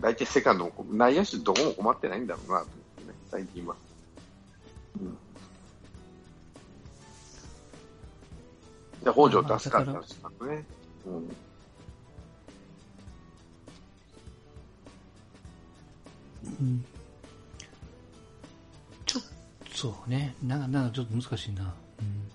[0.00, 2.66] 大体セカンド、内野手どこも困ってないんだろうなと思っ
[2.98, 3.74] てね、最近は。
[5.00, 5.18] うん。
[9.04, 10.64] で、北条助かったりしますね。
[11.06, 11.36] うん。
[16.42, 16.84] うん、
[19.06, 19.22] ちょっ
[19.80, 21.74] と、ね、なんか、なんかちょっと難しいな。
[22.00, 22.30] うん。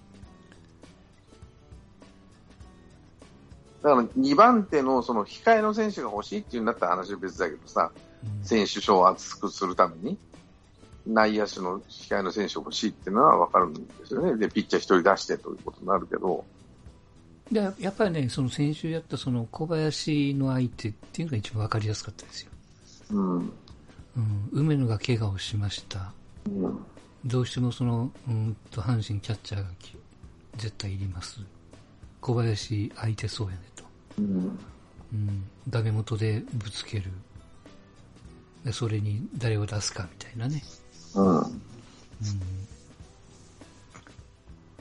[3.86, 7.91] だから2番手のその控えの選手が欲しいっていうんだったら話は別だけどさ、
[8.24, 10.17] うん、選手層を厚くするために、
[11.06, 14.38] 内野手の控えの選手が欲しいっていうのは分かるんですよね。
[14.38, 16.43] で、ピッチャー1人出してということになるけど。
[17.52, 22.50] でやっぱりね、その先週やったその小林の相手っていうのが一番分かりやすかったですよ。
[23.12, 23.38] うん。
[23.38, 23.52] うん、
[24.52, 26.12] 梅野が怪我をしました。
[26.48, 26.84] うん、
[27.24, 29.69] どうしてもその、うんと、阪神キャッチャーが
[30.58, 31.39] 絶対いります。
[32.26, 33.62] 小林相手そうやね
[34.17, 34.60] うん、
[35.13, 37.12] うん、ダメ元でぶつける。
[38.63, 40.63] でそれに誰を出すかみたいなね。
[41.13, 41.49] うん、うん、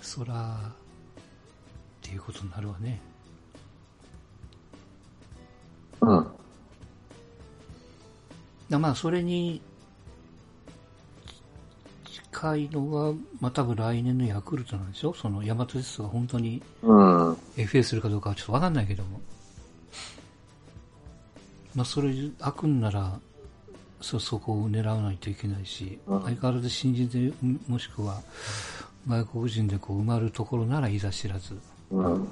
[0.01, 0.73] そらっ
[2.01, 3.01] ていうことになるわね。
[6.01, 6.27] うん。
[8.81, 9.61] まあそれに
[12.35, 15.15] 近いのは、まあ、多分来年のヤクルトなんでしょ？
[15.15, 19.21] そのヤマト鉄道が本当に FA するかどうかはちょっとわかんないけども。
[21.77, 23.19] まあ、それ開くんなら、
[24.01, 27.33] そ、そこを狙わないといけないし、相変わらず新人で、
[27.69, 28.21] もしくは
[29.09, 31.57] 外国人でこう埋まるところならいざ知らず。
[31.91, 32.15] うん。
[32.15, 32.27] うん、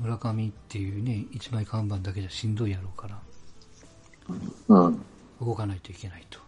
[0.00, 3.18] 村上っていうね、一枚看板だけじゃしんどいやろうから。
[4.68, 5.00] うん。
[5.40, 6.38] 動かないといけないと。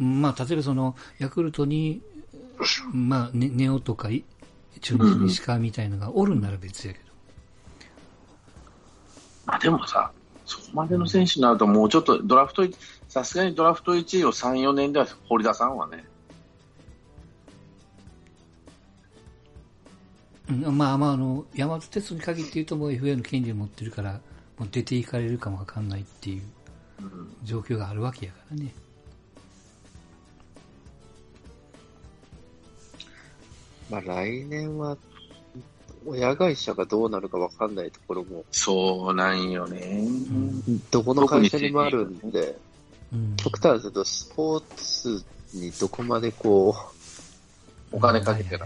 [0.00, 2.00] まあ、例えばその、ヤクルトに、
[2.90, 4.08] まあ、ね、ネオとか、
[4.80, 7.04] 中日石川みたいなのがおるんなら別やけど。
[9.44, 10.10] まあでもさ、
[10.46, 12.62] そこまでの選手になると、もうちょっとドラフト、
[13.08, 16.06] さすがにドラフト1位を3、4年では掘り出さんわね。
[20.48, 24.20] うん、まあまあ、あの、山手鉄に限って言うともう FA の権利を持ってるから、
[24.58, 26.42] もう出ていかれるかもわかんないっていう
[27.44, 28.72] 状況があるわけやからね。
[28.84, 28.89] うん
[33.90, 34.96] まあ来年は、
[36.06, 38.44] 親会社がどうなるかわかんないところも。
[38.50, 40.02] そうなんよね。
[40.90, 42.56] どこの会社にもあるんで、
[43.36, 46.74] 極端にするとスポーツにどこまでこ
[47.92, 48.64] う、お金かけてる。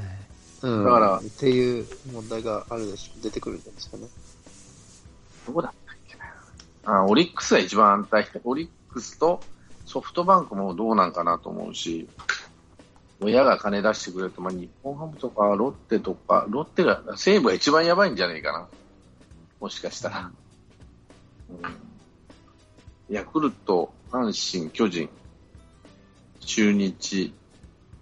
[0.63, 0.85] うん。
[0.85, 4.07] だから、っていう問題があるでしょ、出てくるんじゃないですかね。
[5.47, 7.01] どうだったっけな。
[7.01, 9.41] あ、オリックスが一番安泰して、オリックスと
[9.87, 12.09] ソフトバンクもどうなんかなと思うし、
[13.21, 18.69] 親が金出してくれると、まあ、日本ハムとかロッテとか、ロッテが、西武が一番やばいんじゃないかな。
[19.61, 20.31] もしかしたら。
[21.51, 25.09] うん、ヤクルト、阪神、巨人、
[26.41, 27.33] 中日、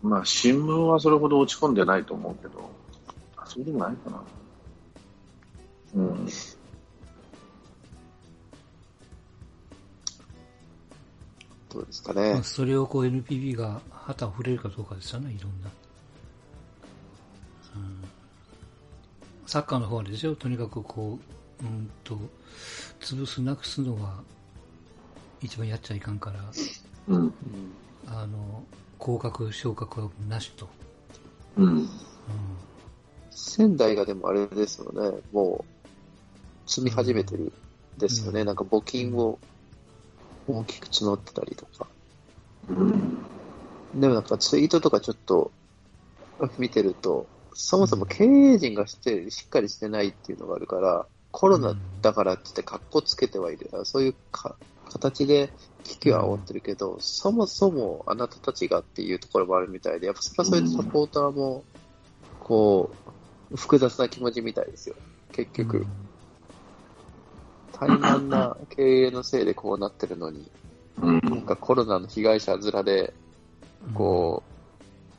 [0.03, 2.70] まあ、新聞はそれほど落ち込んでないと思うけど、
[3.37, 4.22] あ、そうでもないかな。
[5.94, 6.27] うん。
[11.72, 12.33] どうですかね。
[12.35, 15.71] まあ、それをこう NPB が旗を振れるかどうかですよね、いろんな。
[17.75, 18.05] うん、
[19.47, 21.19] サッカーの方はですよ、とにかくこ
[21.61, 22.19] う、うんと、
[23.01, 24.23] 潰すなくすのが
[25.41, 26.41] 一番やっちゃいかんから、
[27.09, 27.35] うん、
[28.07, 28.65] あの、
[28.99, 30.69] 降格、昇格はなしと。
[31.57, 31.67] うん。
[31.67, 31.88] うん、
[33.31, 37.53] 仙台がでもあれですよね、もう、積み始めてる
[37.99, 39.38] ですよね、うん、なんか募金を
[40.49, 41.87] 大きく募ってたりとか。
[42.69, 43.19] うん、
[43.94, 45.50] でもなんかツイートとかちょっと
[46.59, 53.70] 見てると、そもそも経営陣がしてしっかりしてないっていうのがあるから、コロナだからってって格好つけてはいる。
[53.85, 54.57] そういうか
[54.92, 55.50] 形で
[55.85, 61.64] 危機は煽ってるけど、そもそもあなたたちがっていうところもあるみたいで、やっぱそれはそういうサポーターも、
[62.40, 62.90] こ
[63.50, 64.96] う、複雑な気持ちみたいですよ。
[65.33, 65.87] 結局。
[67.72, 70.48] 怠慢な経営のせいでこうなってるのに、
[71.00, 73.12] なんかコロナの被害者面で、
[73.95, 74.42] こ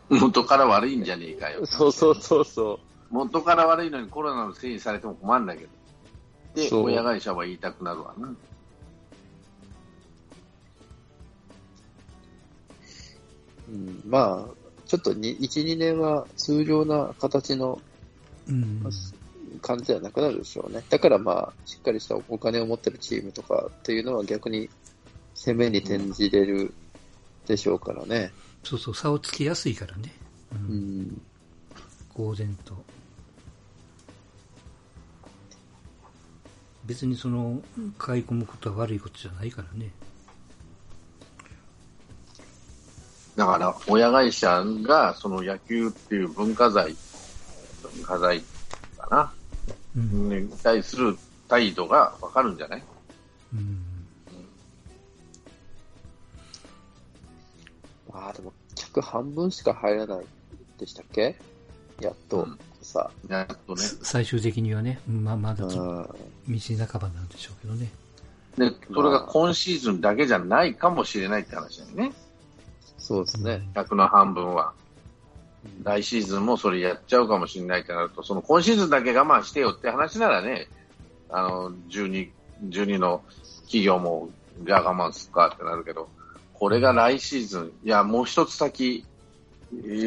[0.10, 1.66] う、元から悪いんじゃねえかよ。
[1.66, 2.80] そうそうそうそう。
[3.10, 5.70] 元から悪いのにコロナのせいにされても困るんだけど。
[6.56, 8.36] で、親会社は言いたくなるわな。
[13.70, 17.82] うん、まあ、ちょっと1、2年は通常な形の、
[19.62, 20.84] 感じではなくなるでしょうね。
[20.90, 24.70] だからまあ、しっかりしたお金を持ってるチームとかっていうのは逆に
[25.34, 26.74] 攻めに転じれる
[27.48, 28.32] でしょうからね。
[28.64, 30.14] そうそう、差をつけやすいからね。
[30.54, 30.60] うん。
[30.60, 31.22] うん、
[32.14, 32.74] 公然と。
[36.86, 37.62] 別にその
[37.98, 39.90] 買い込むことは悪いことじゃないからね。
[43.36, 46.96] だから、親会社がその野球っていう文化財、
[47.82, 48.42] 文化財
[48.98, 49.34] かな、
[49.98, 52.84] うん、に対する態度がわかるんじゃない、
[58.94, 60.26] あ、でも客半分しか入らない
[60.78, 61.36] でしたっけ？
[62.02, 62.48] やっと、
[62.82, 63.82] さ、やっとね。
[64.02, 66.08] 最終的にはね、まあ、まだ道半
[66.48, 67.92] ばなんでしょうけどね。
[68.58, 72.14] で、それが今シーズンだけじゃないかもしれないって話だよね。
[72.98, 73.68] そうですね。
[73.74, 74.74] 100の半分は。
[75.84, 80.68] 来シーズンもそれやっちゃうかもしれないってなると、その今シーズンだけ我慢してよって話ならね、
[81.30, 82.30] あの、12、
[82.68, 83.24] 12の
[83.62, 84.30] 企業も、
[84.64, 86.10] が我慢するかってなるけど、
[86.54, 89.06] これが来シーズン、いや、もう一つ先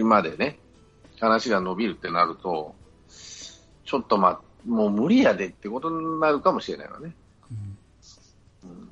[0.04, 0.58] までね、
[1.20, 2.74] 話が伸びるってなると、
[3.84, 7.14] ちょっとまあ、もう無理やでってことになるかもしれないわね。
[8.64, 8.88] うん、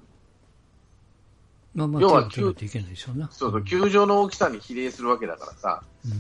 [1.75, 2.55] まあまあ、要は球
[3.31, 6.12] そうそう、球場の大きさに比例するわけだからさ、うん、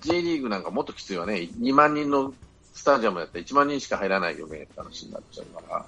[0.00, 2.34] J リーグなんかもっときついわね、2万人の
[2.74, 4.62] スタジアムやったら1万人しか入らないよね。
[4.62, 5.86] って話になっちゃうから。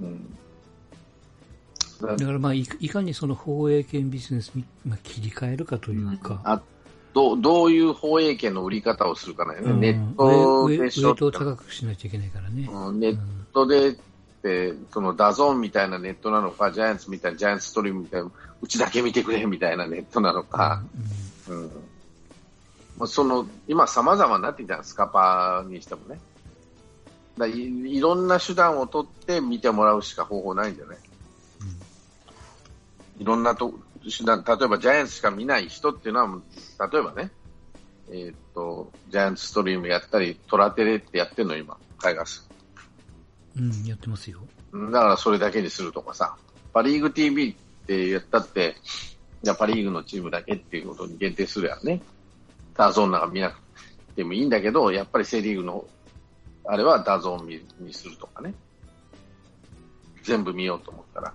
[0.00, 0.38] うん
[2.02, 6.62] だからまあいかにその放映権ビジネスに、まあ、切り替えるかというか、うん、あ
[7.14, 11.10] どどういう放映権の売り方をするかね、うん、ネットでしょ。
[11.10, 12.68] ウェイトを高くしないといけないからね。
[12.70, 13.18] うん、ネッ
[13.52, 13.96] トで
[14.92, 20.82] その DAZN みたいなネットなのか、ジャイアンツみたいな、ジャイアンツストリームみたいな、うちだけ見てくれみたいなネットなのか、
[21.48, 21.70] うん、
[22.98, 26.18] うん、その今、さまざまになってきたスカパーにしてもね。
[27.38, 27.52] だい
[27.96, 31.02] いろんな手段を取って見てもらうしか方法ないんじゃない、うん、
[33.18, 33.74] いろんなと
[34.10, 36.40] 手段、例えばジャイアンツしか見ない人っていうのは、
[36.92, 37.30] 例えばね、
[38.10, 42.48] えー、っと、ジャイアンツストリームやったり、トラテレってやってんの、今、タイガース。
[43.56, 44.40] うん、やってますよ。
[44.72, 46.36] だからそれだけにするとかさ、
[46.72, 48.76] パリーグ TV ってやったって、
[49.42, 52.00] じゃパリーグのチームだけっていうことに限定するやんね。
[52.74, 53.58] ダーゾーンなんか見なく
[54.16, 55.84] てもいいんだけど、やっぱりセリーグの、
[56.64, 58.54] あれはダーゾーンにするとかね。
[60.22, 61.34] 全部見ようと思ったら。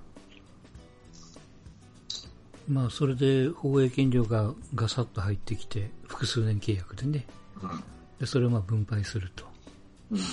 [2.67, 7.25] まあ、それで放映権料がガサッと入ってきて、複数年契約でね、
[7.61, 7.83] うん、
[8.19, 9.45] でそれをまあ分配すると、
[10.11, 10.23] うん、うん、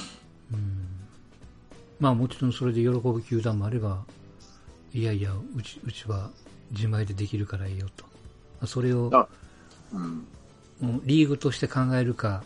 [2.00, 4.04] まあ、もちろんそれで喜ぶ球団もあれば、
[4.92, 6.30] いやいや、うちうちは
[6.72, 8.10] 自前でできるからいいよと、ま
[8.62, 9.28] あ、それを、
[9.92, 10.26] うん、
[11.04, 12.42] リーグとして考えるか、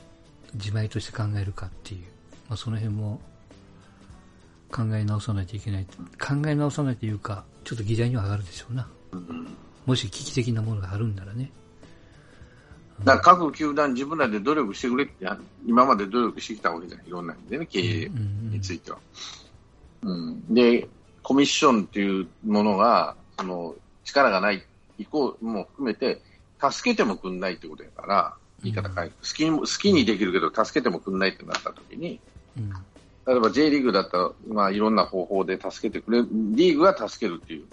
[0.52, 2.02] 自前として考えるかっていう、
[2.50, 3.22] まあ、その辺も
[4.70, 5.86] 考え直さないといけない、
[6.20, 8.86] 考え直さないというか、ちょっと議題には上がるでしょうな。
[9.12, 9.56] うん
[9.88, 11.50] もし危機的なものがあるんならね。
[13.04, 15.26] だから各球団自分らで努力してくれって
[15.66, 18.10] 今まで努力してきたわけじゃん、いろんな意味でね、経営
[18.50, 18.98] については。
[20.02, 20.86] うん、うん、で、
[21.22, 23.74] コミッションっていうものが、その
[24.04, 24.62] 力がない
[24.98, 26.20] 以降も含めて、
[26.60, 32.20] 助けてもくんないってことやから、言い方変え、うん、好きに好きにできるけど、助けてもくんないってなった時に、
[32.58, 32.70] うん、
[33.26, 37.64] 例えば J リーグだったら、まあ、いろんな方法で助けてくれる、リーグが助けるっていう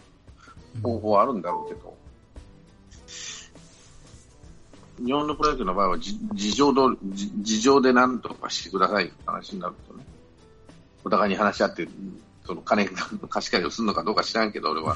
[0.82, 2.05] 方法はあるんだろうけど、
[5.04, 6.18] 日本のプロ野球の場合は事
[6.54, 10.06] 情ど事情で何とかしてくださいって話になるとね、
[11.04, 11.88] お互いに話し合って、
[12.46, 14.96] その金の貸し借りをするのかどうか知らんけど、俺は。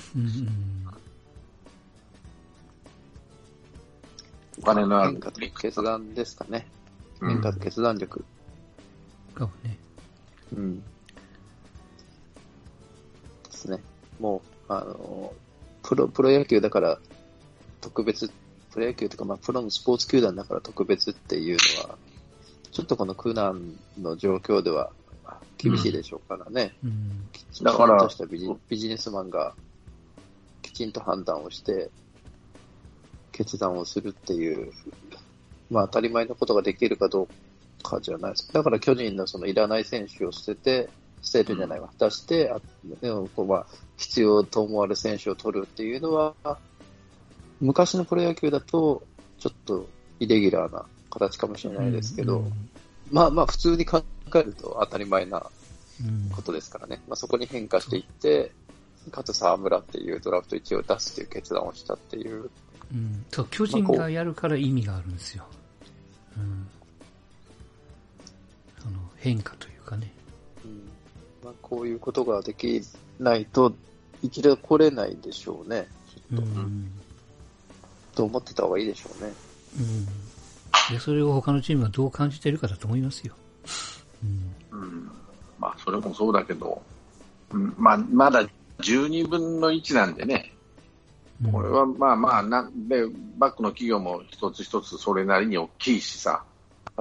[4.61, 5.19] お金のある。
[5.59, 6.67] 決断ですかね。
[7.21, 8.23] 変化と決断力。
[9.35, 9.77] かもね。
[10.55, 10.79] うん。
[10.79, 10.85] で
[13.51, 13.81] すね。
[14.19, 15.33] もう、あの、
[15.83, 16.99] プロ、プロ野球だから
[17.81, 18.31] 特別
[18.71, 21.97] プロ野球とか、まあ、プロのスポーツ球団だから特別っていうのは、
[22.71, 24.91] ちょっとこの苦難の状況では
[25.57, 26.75] 厳しいでしょうからね。
[26.83, 29.53] うん、きちんとしたビジビジネスマンが
[30.61, 31.89] きちんと判断をして、
[33.31, 34.71] 決断をするっていう、
[35.69, 38.59] まあ当たり前のことができるかどうかじゃないですか。
[38.59, 40.89] だから巨人のそのいらない選手を捨てて、
[41.21, 41.89] 捨てるんじゃないわ。
[41.97, 42.59] 出して、あ
[43.35, 43.65] こうまあ、
[43.97, 46.35] 必要と思われる選手を取るっていうのは、
[47.61, 49.03] 昔のプロ野球だと、
[49.37, 49.87] ちょっと
[50.19, 52.53] イレギュラーな形かもしれないですけど、うんうん、
[53.11, 54.03] まあまあ普通に考
[54.35, 55.45] えると当たり前な
[56.35, 57.01] ことですからね。
[57.07, 58.51] まあそこに変化していって、
[59.11, 62.49] かつ沢村っていうドラフト1を出すっていう決断をしたっていう。
[62.91, 65.45] うん、そう、巨人がやるから意味があるんですよ。
[66.37, 66.67] うん。
[68.79, 70.11] その変化というかね。
[70.63, 70.89] うん。
[71.43, 72.81] まあこういうことができ
[73.19, 73.73] ないと
[74.21, 76.41] 生き残れないでしょうね、きっと。
[76.41, 76.91] うん
[78.19, 79.31] と思ってた方がいいでしょうね。
[79.79, 80.93] うん。
[80.93, 83.33] で、それを他のチームがどう感じてるかだと思いますよ。
[84.21, 84.77] うん。
[84.81, 85.11] うん、
[85.57, 86.81] まあ、それもそうだけど、
[87.51, 88.43] うん、まあ、まだ
[88.79, 90.51] 12分の1なんでね、
[91.49, 93.05] これはまあまあなんで、
[93.37, 96.43] バックの企業も一つ一つそれなりに大きいしさ、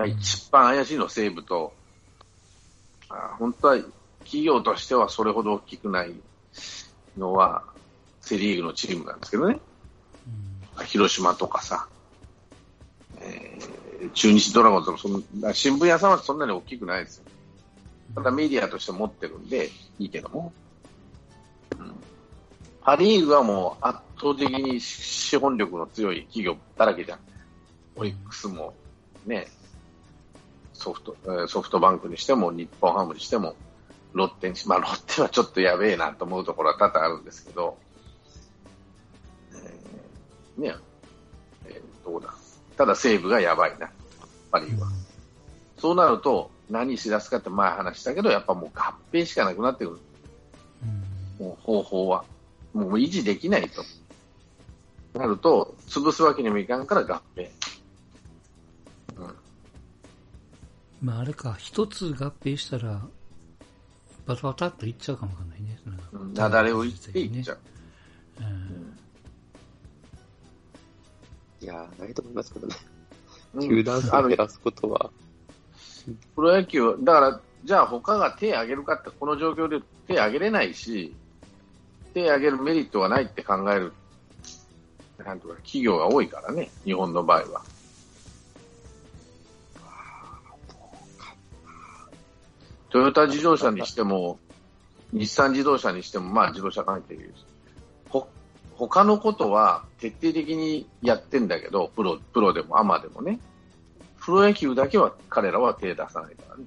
[0.06, 1.72] 一番怪しいのは西武と、
[3.08, 3.78] あ本当は
[4.20, 6.14] 企業としてはそれほど大きくない
[7.16, 7.64] のは、
[8.20, 9.60] セ・リーグのチームなんですけどね、うん、
[10.84, 11.88] 広島とかさ、
[13.20, 15.22] えー、中日ドラゴンズもその
[15.52, 17.24] 新聞屋さんはそんなに大きくないですよ。
[18.14, 20.52] ただメディアとして持ってるんでいいけども、
[21.78, 21.92] うん、
[22.82, 27.18] パ・リーグはもう圧倒的に資本力の強い企業だらけじゃん。
[27.96, 28.74] オリックスも
[29.26, 29.48] ね、
[30.72, 31.16] ソフト
[31.48, 33.56] ソフトバンクにしても、日本ハムにしても、
[34.12, 37.76] ロッテにし、まあ、ロッテはちょっとやべえなと思うところは多々あるんですけど、
[40.58, 40.74] ね、
[41.66, 42.34] えー、どうだ。
[42.76, 43.90] ただ西武がやばいな、
[44.50, 44.88] パ・リーグは。
[45.78, 49.98] そうなると、何しだすかって前話したけど、やっぱもう合併しかなくなってくる。
[51.38, 52.24] もう方法は。
[52.74, 53.82] もう維持できないと。
[55.18, 57.48] なると、潰すわけにもいかんから合併。
[61.00, 63.02] まああれか、一つ合併したら、
[64.26, 65.78] バタバタっといっちゃうかもわかんないね。
[66.34, 67.58] なだれをいっていっちゃう。
[68.40, 68.98] うん、
[71.60, 72.74] いやないと思いますけどね。
[73.60, 75.10] 球団数を減らすことは。
[76.34, 81.14] プロ野球、だから、じゃあ他が手を挙げるかって、この状況で手を挙げれないし、
[82.14, 83.92] 手を挙げるメリットがないって考える、
[85.18, 87.62] なんとか企業が多いからね、日本の場合は。
[92.90, 94.38] トヨタ自動車にしても、
[95.12, 97.47] 日産自動車にしても、まあ自動車関係です。
[98.78, 103.38] ほ、他のことは徹底的にやってんだけど、プロ、プロでもアマでもね。
[104.20, 106.64] プロ野球だけは彼らは手出さないからね。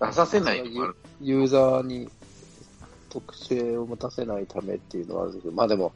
[0.00, 0.62] 出させない
[1.20, 2.10] ユーザーに
[3.08, 5.92] 特性を持たせないためっていうのはあるんですけど、まあでも、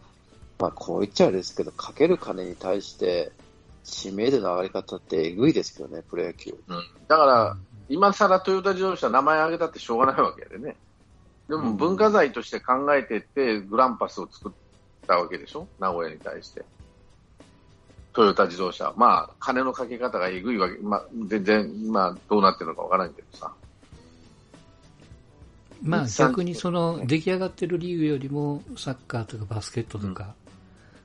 [0.58, 3.32] まあこう言っちゃうんですけど、かける金に対して
[3.84, 6.56] 知名度の上がり方ってえぐいですけどね、プロ野球。
[6.68, 6.82] うん。
[7.08, 7.56] だから、
[7.88, 10.76] 今更トヨタ自動車名前挙げたってしょうがないわけでね。
[11.48, 14.52] でも文化財として考えていってグランパスを作っ
[15.11, 15.66] たわけでしょ？
[15.80, 16.64] 名古屋に対して。
[18.12, 18.92] トヨタ自動車。
[18.96, 20.78] まあ、金のかけ方がえぐいわけ。
[20.78, 23.52] まあ、全然、まあ、どうなってるのかわからんけどさ。
[25.82, 30.34] まあ、逆にその、出来上がってるリーグよりも、サッカーとかバスケットとか、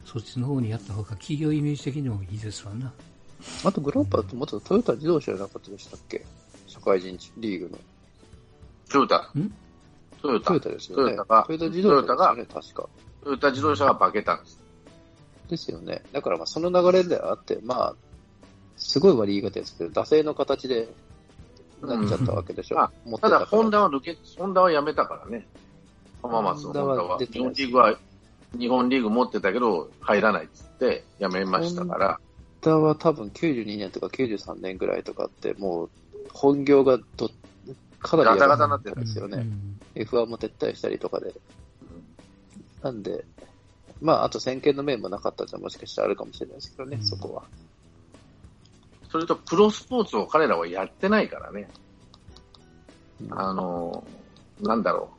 [0.03, 2.91] うん、そっちの方にやった方が企業イメージ的にもいいですわな。
[3.63, 6.25] あとグランパスってもっとトヨタ自動車じゃなかったでしたっけ？
[6.67, 7.77] 社会人リーグの。
[8.89, 9.31] トヨタ。
[10.21, 10.47] トヨタ。
[10.47, 11.03] トヨタですよね。
[11.03, 12.89] トヨタが、トヨタ自動車が、ね、確か。
[13.25, 14.59] トヨタ自動車が化けたんです。
[15.49, 16.03] ですよね。
[16.11, 17.95] だからまあその流れであって、まあ、
[18.77, 20.87] すごい悪い言い方ですけど、惰性の形で
[21.81, 22.89] なっちゃったわけでしょ。
[23.07, 25.47] うん、ただ、ホンダは抜け、ホンダはやめたからね。
[26.21, 27.17] 浜松のホンダは。
[27.17, 27.97] 日本リーグは、
[28.59, 32.19] 日本リーグ持ってたけど、入らないっつってやめましたから。
[32.63, 35.89] ホンダは多分92年とか93年ぐらいとかって、もう
[36.31, 37.31] 本業がど
[37.99, 39.37] かなりガタガタになってるんですよね。
[39.37, 41.33] うん、F1 も撤退したりとかで。
[42.85, 43.25] なんで、
[43.99, 47.43] まあ、あと先見の面もなかったじゃもしかしたらあるかもしれないですけどね、うん、そこは。
[49.09, 51.67] それと、プロスポーツを彼らはやってないからね。
[53.23, 54.05] うん、あの、
[54.61, 55.09] なんだろ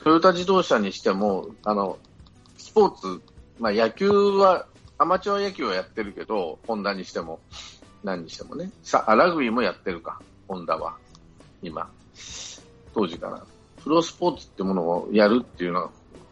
[0.00, 0.04] う。
[0.04, 1.98] トヨタ自動車にしても、あの、
[2.58, 3.20] スポーツ、
[3.58, 7.40] まあ野球は、アマチュア野球はやってるけど、ホンダにしても、
[8.04, 8.70] 何にしてもね。
[8.84, 10.20] さあ、ラグビーもやってるか。
[10.46, 10.96] ホンダは、
[11.60, 11.90] 今、
[12.94, 13.44] 当時から、
[13.82, 15.90] プロスポーツってものをやるっていうのは、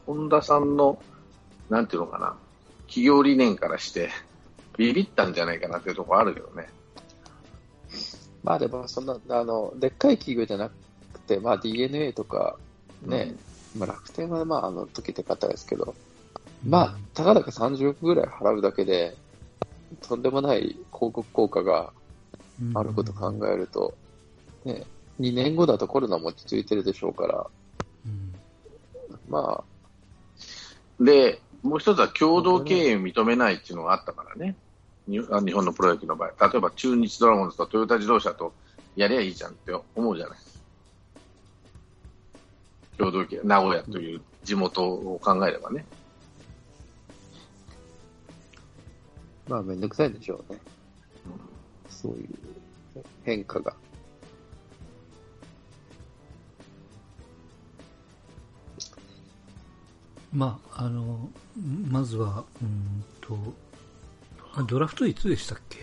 [0.09, 0.99] ホンダさんの、
[1.69, 2.35] なんていうのかな、
[2.87, 4.09] 企業理念からして、
[4.79, 6.67] ビビったんじゃないかなっていうところあるけどね。
[8.43, 10.71] まあでも、そんな、あの、でっかい企業じゃな
[11.13, 12.57] くて、まあ DNA とか、
[13.03, 13.35] ね、
[13.75, 15.95] うん、まあ楽天はまああの時って方ですけど、
[16.67, 19.15] まあ、たかだか30億ぐらい払うだけで、
[20.09, 21.93] とんでもない広告効果が
[22.73, 23.95] あること考えると、
[24.65, 24.87] ね、
[25.21, 27.47] 2年後だとコロナも落ち着いてるでしょうから、
[28.07, 28.35] うん、
[29.29, 29.78] まあ。
[31.01, 34.57] で、もう一つは共同経営を認めないっていうのがあったからね。
[35.07, 36.49] 日本のプロ野球の場合。
[36.49, 38.53] 例えば中日ドラゴンズとトヨタ自動車と
[38.95, 40.39] やりゃいいじゃんって思うじゃない。
[42.99, 45.87] 共同経営、名古屋という地元を考えればね。
[49.49, 50.59] まあ、めんどくさいでしょうね。
[51.89, 52.29] そういう
[53.25, 53.75] 変化が。
[60.33, 61.29] まあ、あの、
[61.89, 63.37] まずは、うんと、
[64.67, 65.79] ドラフトいつでしたっけ？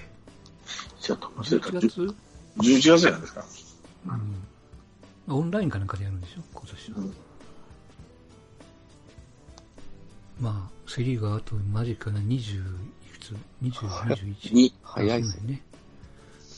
[1.00, 1.68] ちょっと忘れた。
[1.70, 2.02] 11月
[2.58, 3.46] ?11 月じゃないですか。
[5.28, 5.36] うん。
[5.36, 6.42] オンラインかなんかでやるんでしょ？
[6.54, 6.98] 今年は。
[7.00, 7.14] うん、
[10.42, 12.64] まあ、セ・リーグはあとマジックが20い
[13.12, 14.74] くつ ?20、21?
[14.84, 15.62] 早いですね。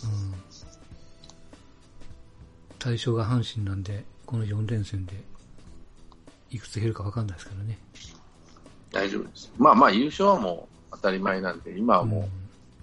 [0.04, 0.34] うん。
[2.80, 5.14] 対象が阪神なんで、この4連戦で、
[6.50, 7.78] いくつ減るか分かんないですからね。
[8.91, 9.52] 大丈夫です。
[9.58, 12.30] まあまあ、優勝はもう当たり前なんで、今はも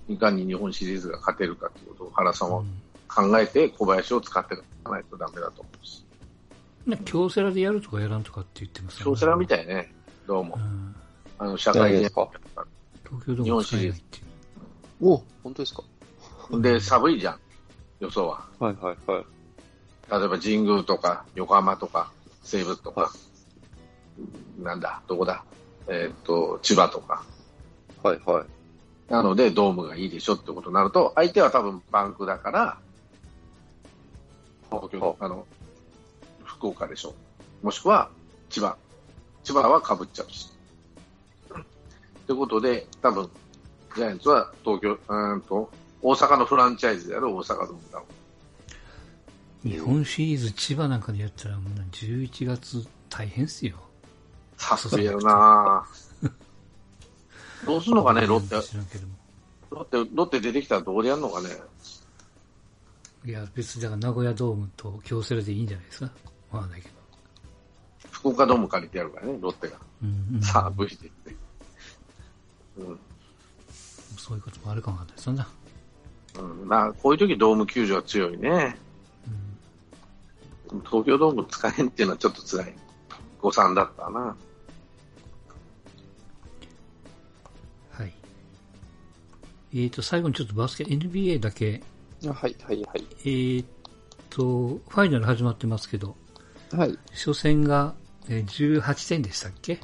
[0.09, 2.63] う、いかに日本シリーズが勝てるかということを原さんは
[3.09, 6.05] 考えて、小林を使っていかないとダメだと思うし。
[6.87, 9.05] ね、京セラでやるとかやらんとかって言ってますね。
[9.05, 9.95] 京セラみたいね、
[10.27, 10.57] どうも。
[10.57, 10.95] うん、
[11.39, 12.29] あの、社会人か。
[13.03, 14.25] 東京ドーム使えないっていう。
[15.09, 15.83] お本当ですか？
[16.61, 17.39] で、寒いじゃん、
[18.01, 18.47] 予想は。
[18.59, 19.25] はいはいはい。
[20.11, 22.13] 例えば神宮とか、横浜とか、
[22.43, 23.11] 西武とか、
[24.59, 25.45] なんだ、どこだ、
[25.89, 27.25] えー、っと、千葉とか。
[28.03, 29.13] はいはい。
[29.13, 32.79] なので、ドームがいいでしょってことになると、相手は多分バンクだから、
[34.71, 35.47] 東京、あの、
[36.45, 37.15] 福岡でしょ。
[37.63, 38.11] もしくは
[38.49, 38.77] 千葉。
[39.43, 40.51] 千葉はかぶっちゃうし。
[42.27, 43.29] ということで、多分、
[43.95, 45.71] ジャイアンツは東京、うんと、
[46.03, 48.07] 大阪のフランチャイズである大阪ドームだろ
[49.65, 49.69] う。
[49.69, 53.77] 日本シリーズ千葉なんかでやったら、もう11月大変っすよ。
[54.57, 55.87] さすがやな
[57.67, 58.55] どうするのかね、ロッテ。
[59.71, 61.49] ロッテ、ロッテ出てきたらどうでやるのかね。
[63.25, 66.11] いや、別にだから名古屋ドームと京セラでいいんじゃないですか。
[66.51, 66.95] わかんないけど。
[68.11, 69.79] 福岡ドーム借りてやるからね、ロッテが。
[70.03, 71.37] うんうん、さあ、無理でって。
[72.79, 73.01] うん。
[74.19, 75.49] そういうこともあるかもわかんないですよな。
[76.39, 78.77] うん、まあ、こういう時ドーム球場は強いね。
[80.71, 82.75] うん、東京ドーム使えんっていうのはちょっと辛い。
[83.45, 84.35] 誤算だったな。
[87.91, 88.15] はい。
[89.75, 91.83] えーと、最後にちょっとバスケ、NBA だけ。
[92.25, 93.07] はい、はい、はい。
[93.21, 93.65] えー
[94.31, 96.17] と、ファイナル始まってますけど、
[96.73, 96.99] はい。
[97.11, 97.93] 初戦が
[98.29, 99.79] 18点でしたっけ？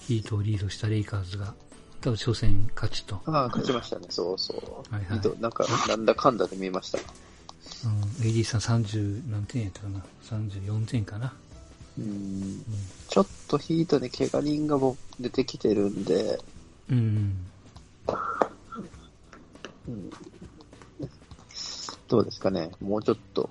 [0.00, 1.54] ヒートをリードしたレイカーズが、
[2.00, 3.22] 多分初戦勝ちと。
[3.26, 4.54] ああ、勝ちましたね、そうそ
[4.90, 4.92] う。
[4.92, 5.40] はいはい。
[5.40, 6.98] なんか、なんだかんだで見ました。
[6.98, 11.32] うん、AD さん30何点やったかな ?34 点かな？
[11.98, 12.64] うん、
[13.08, 16.40] ちょっとヒートで怪我人がも出てきてるんで、
[16.90, 17.46] うん。
[19.88, 20.10] うん、
[22.08, 23.50] どうですかね、もうちょっと、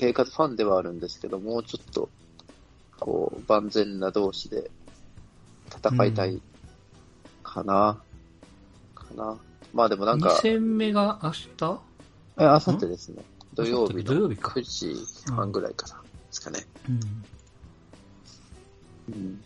[0.00, 2.08] レイカーズファンではあるんですけど、もうちょっと、
[2.98, 4.70] こう、万全な同士で
[5.70, 6.40] 戦いたい
[7.42, 8.02] かな、
[8.96, 9.38] うん、かな。
[9.72, 10.30] まあでもなんか。
[10.30, 11.46] 2戦目が明日？
[12.38, 13.22] え、明後日ですね。
[13.54, 14.94] 土曜日の9時
[15.32, 16.00] 半ぐらいからで
[16.30, 16.66] すかね。
[16.88, 17.00] うん。
[19.08, 19.40] うん、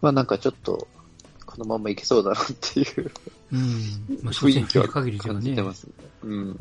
[0.00, 0.88] まあなんかちょっっと、
[1.46, 3.10] このままいけそうだなっていう
[3.52, 3.60] うん。
[4.22, 5.18] まあ、雰囲気は感じ
[5.54, 5.92] てますね。
[6.22, 6.32] うん。
[6.32, 6.56] うん。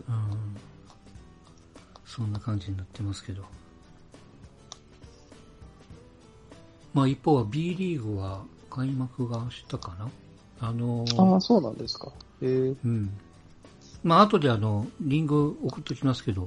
[2.05, 3.43] そんな感じになってますけど。
[6.93, 10.11] まあ一方は B リーグは開幕が明日かな
[10.59, 12.11] あのー、ああ、そうなんですか。
[12.41, 12.47] へえ。
[12.49, 13.09] うん。
[14.03, 16.45] まあ後であの、リング送っときますけど、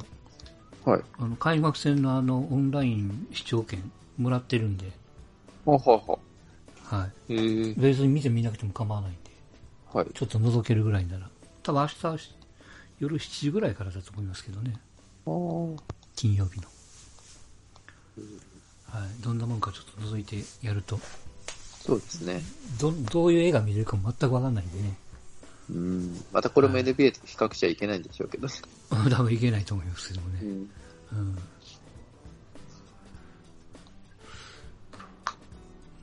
[0.87, 1.01] はい。
[1.18, 4.93] あの、開幕戦のあの、オンライン視聴券もらってるんで。
[5.64, 6.18] ははは。
[6.84, 7.34] はい。
[7.34, 9.18] え別に見てみなくても構わないんで。
[9.93, 10.07] はい。
[10.14, 11.28] ちょっと覗けるぐらいなら。
[11.64, 12.30] 多分明日、
[13.01, 14.74] 夜7時ぐらいからだと思いますけどね。
[16.14, 16.68] 金曜日の。
[18.89, 19.22] はい。
[19.24, 21.01] どんなもんかちょっと覗いてやると。
[21.84, 22.41] そうですね。
[22.80, 24.97] ど、どういう絵が見れるかも全くわかんないんでね。
[25.70, 26.24] うん。
[26.32, 28.46] またこれも NBA と比較しちゃいけないんでしょうけど。
[28.46, 28.52] は
[29.06, 30.40] い、多分いけないと思いますけどもね。
[30.42, 30.48] うん。
[30.48, 31.38] うん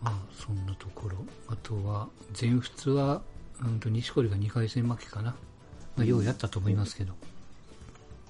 [0.01, 1.17] まあ、そんなところ。
[1.47, 3.21] あとは、全仏は、
[3.63, 5.33] うんと、西堀が2回戦負けかな。
[5.95, 7.13] まあ、ようやったと思いますけど。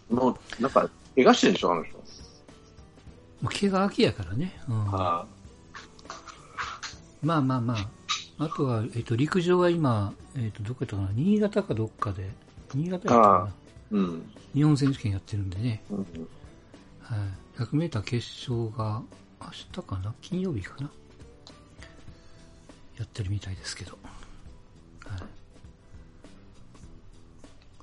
[0.09, 1.97] もう、なんか、怪我してるでしょ、あの人。
[1.97, 2.03] も
[3.43, 4.59] う怪我明きやからね。
[4.69, 4.85] うん。
[4.85, 5.27] はあ、
[7.23, 8.02] まあまあまあ。
[8.39, 11.09] あとは、えっ、と、陸上は今、えっ、と、どこやったかな？
[11.13, 12.29] 新潟かどっかで、
[12.73, 13.51] 新潟やったか
[13.91, 13.99] な？
[13.99, 14.31] うん。
[14.53, 15.83] 日本選手権やってるんでね。
[15.91, 16.03] うん、は
[17.15, 17.61] い。
[17.61, 19.01] 100メーター決勝が、
[19.41, 20.13] 明日かな？
[20.21, 20.89] 金曜日かな？
[22.97, 23.97] やってるみたいですけど、
[25.05, 25.21] はい、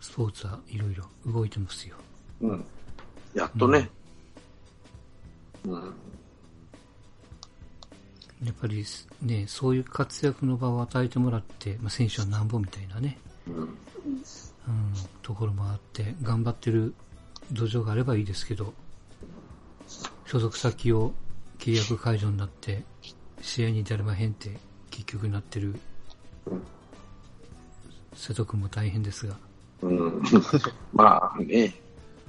[0.00, 1.96] スポーツはいろいろ動いてますよ。
[2.40, 2.64] うん。
[3.34, 3.90] やっとね。
[5.64, 5.72] うん。
[5.72, 5.94] うん、
[8.44, 8.84] やっぱり
[9.22, 13.74] ね、そういう活躍の場を与えてもらって、まあ、選手はなんぼみたいなね、うん、うん、
[15.22, 16.94] ところもあって、頑張ってる
[17.52, 18.72] 土壌があればいいですけど、
[20.26, 21.12] 所属先を
[21.58, 22.84] 契約解除になって、
[23.42, 24.56] 試合に出れまへんって
[24.90, 25.74] 結局なってる
[28.14, 29.36] 瀬戸君も大変ですが。
[29.82, 30.22] うん。
[30.92, 31.74] まあね、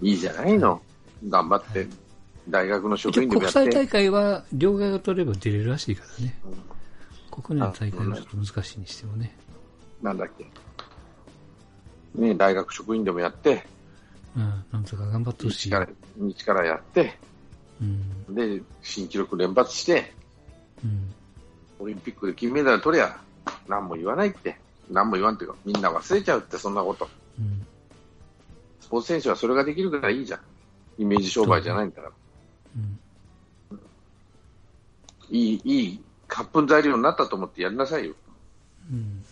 [0.01, 0.81] いいじゃないの。
[1.27, 1.87] 頑張って、
[2.49, 3.59] 大学の職員でもやって。
[3.59, 6.39] 国際大会は両替が取れば出れるらしいからね。
[6.45, 9.37] うん、国内の大会はちょっと難しいにしてもね。
[10.01, 10.45] なんだっけ。
[12.15, 13.65] ね、大学職員でもやって、
[14.35, 15.69] うん、なんとか頑張ってほしい。
[15.69, 15.87] 日から
[16.17, 17.17] 日からやって、
[17.81, 20.11] うん、で、新記録連発して、
[20.83, 21.13] うん、
[21.79, 23.17] オリンピックで金メダル取りゃ、
[23.67, 24.57] 何も言わないって、
[24.89, 27.07] 何も言わんっていうか、みんな忘れちゃうって、そんなこと。
[27.39, 27.65] うん、
[28.81, 30.39] スポーツ選手はそれができるからいいじゃん。
[30.97, 32.11] イメージ商売じゃないんだから。
[32.77, 33.79] うん、
[35.29, 38.15] いい、いい、カップ材料になったと思ってやりなさいよ。
[38.89, 39.23] うん、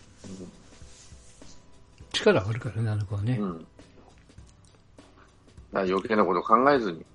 [2.12, 3.38] 力あるからね、あの子はね。
[3.38, 3.66] うん。
[5.72, 7.06] 余計なこと考えずに、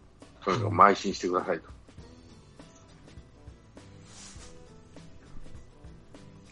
[0.44, 1.70] とにかく邁進してくださいと。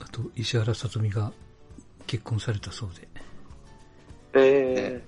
[0.02, 1.32] あと、石原さとみが
[2.06, 3.08] 結婚されたそうで。
[4.36, 5.04] え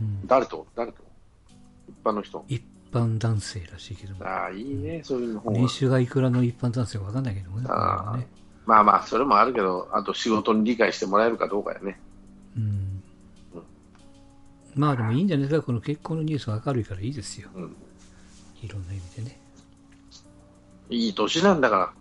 [0.00, 0.66] ー、うん、誰と？
[0.74, 1.02] 誰と？
[1.88, 2.44] 一般の人？
[2.48, 2.62] 一
[2.92, 7.64] 般男性らしいけどああ、いいね、そういうの年収がいくらの一般男性かわかんないけどね。
[7.68, 8.26] あね。
[8.66, 12.00] まあまあ、それもあるけど、あと仕事に理解してもらえるかどうかやね。
[12.56, 13.02] うん。
[14.74, 17.48] まあでもいいんじゃないですか、この結婚のニュースは明るいからいいですよ。
[17.54, 17.76] うん、
[18.62, 19.40] いろんな意味でね。
[20.90, 21.92] いい年なんだから、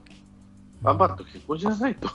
[0.84, 2.10] 頑張って結婚しなさいと。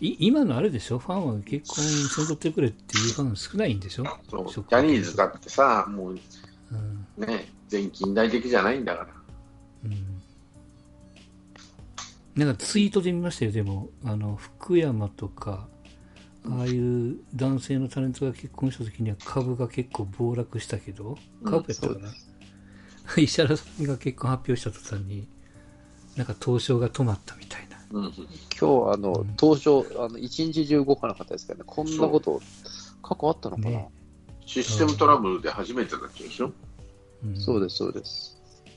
[0.00, 6.18] い今のあれでしょ、ファンは結婚せんとってくれっていうファン少ないんでしょ、ジャニーズだってさ、もう、
[6.72, 9.08] うん、ね、全近代的じゃないんだから。
[9.84, 10.20] うん、
[12.34, 15.68] なんかツイートで見ましたよ、でも、あの福山とか、
[16.44, 22.08] ああいう男性のタレントが結婚した時には株が結構暴落したけど、株やったかな、
[23.16, 25.26] うん、石原さんが結婚発表した途端に、
[26.16, 27.78] なんか東証が止まったみたいな。
[27.90, 32.42] うん、今日、あの、うん、東証、あの、一日中動かなかったですけどね、こんなこと、
[33.02, 33.88] 過去あったのかな、ね、
[34.44, 36.54] システムトラブルで初めてだっけでしょ、うん、
[37.36, 38.36] そうです、そうです。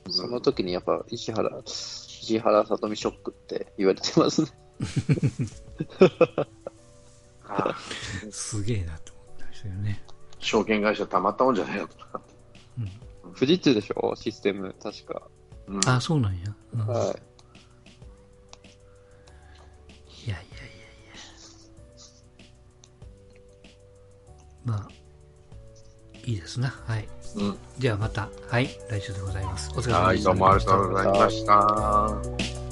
[0.10, 4.50] その時にやっぱ石原、石原さとみショックって言われてますね。
[8.30, 10.04] すげえなと思ったんですよね。
[10.40, 12.22] 証券会社たまったもんじゃないよとか。
[12.78, 14.16] うん、富士通でしょ？
[14.16, 15.28] システム、確か。
[15.68, 16.56] うん、あ、そうなんや。
[16.74, 17.00] うん、はい。
[20.28, 20.46] いやいやいやいや。
[24.66, 24.90] まあ、
[26.26, 26.70] いいですな。
[26.70, 27.08] はい。
[27.36, 29.72] うん、ではまた、はい、来週でございます。
[29.76, 30.30] お疲れ様でした。
[30.30, 32.65] はい、どうもありがとうございました。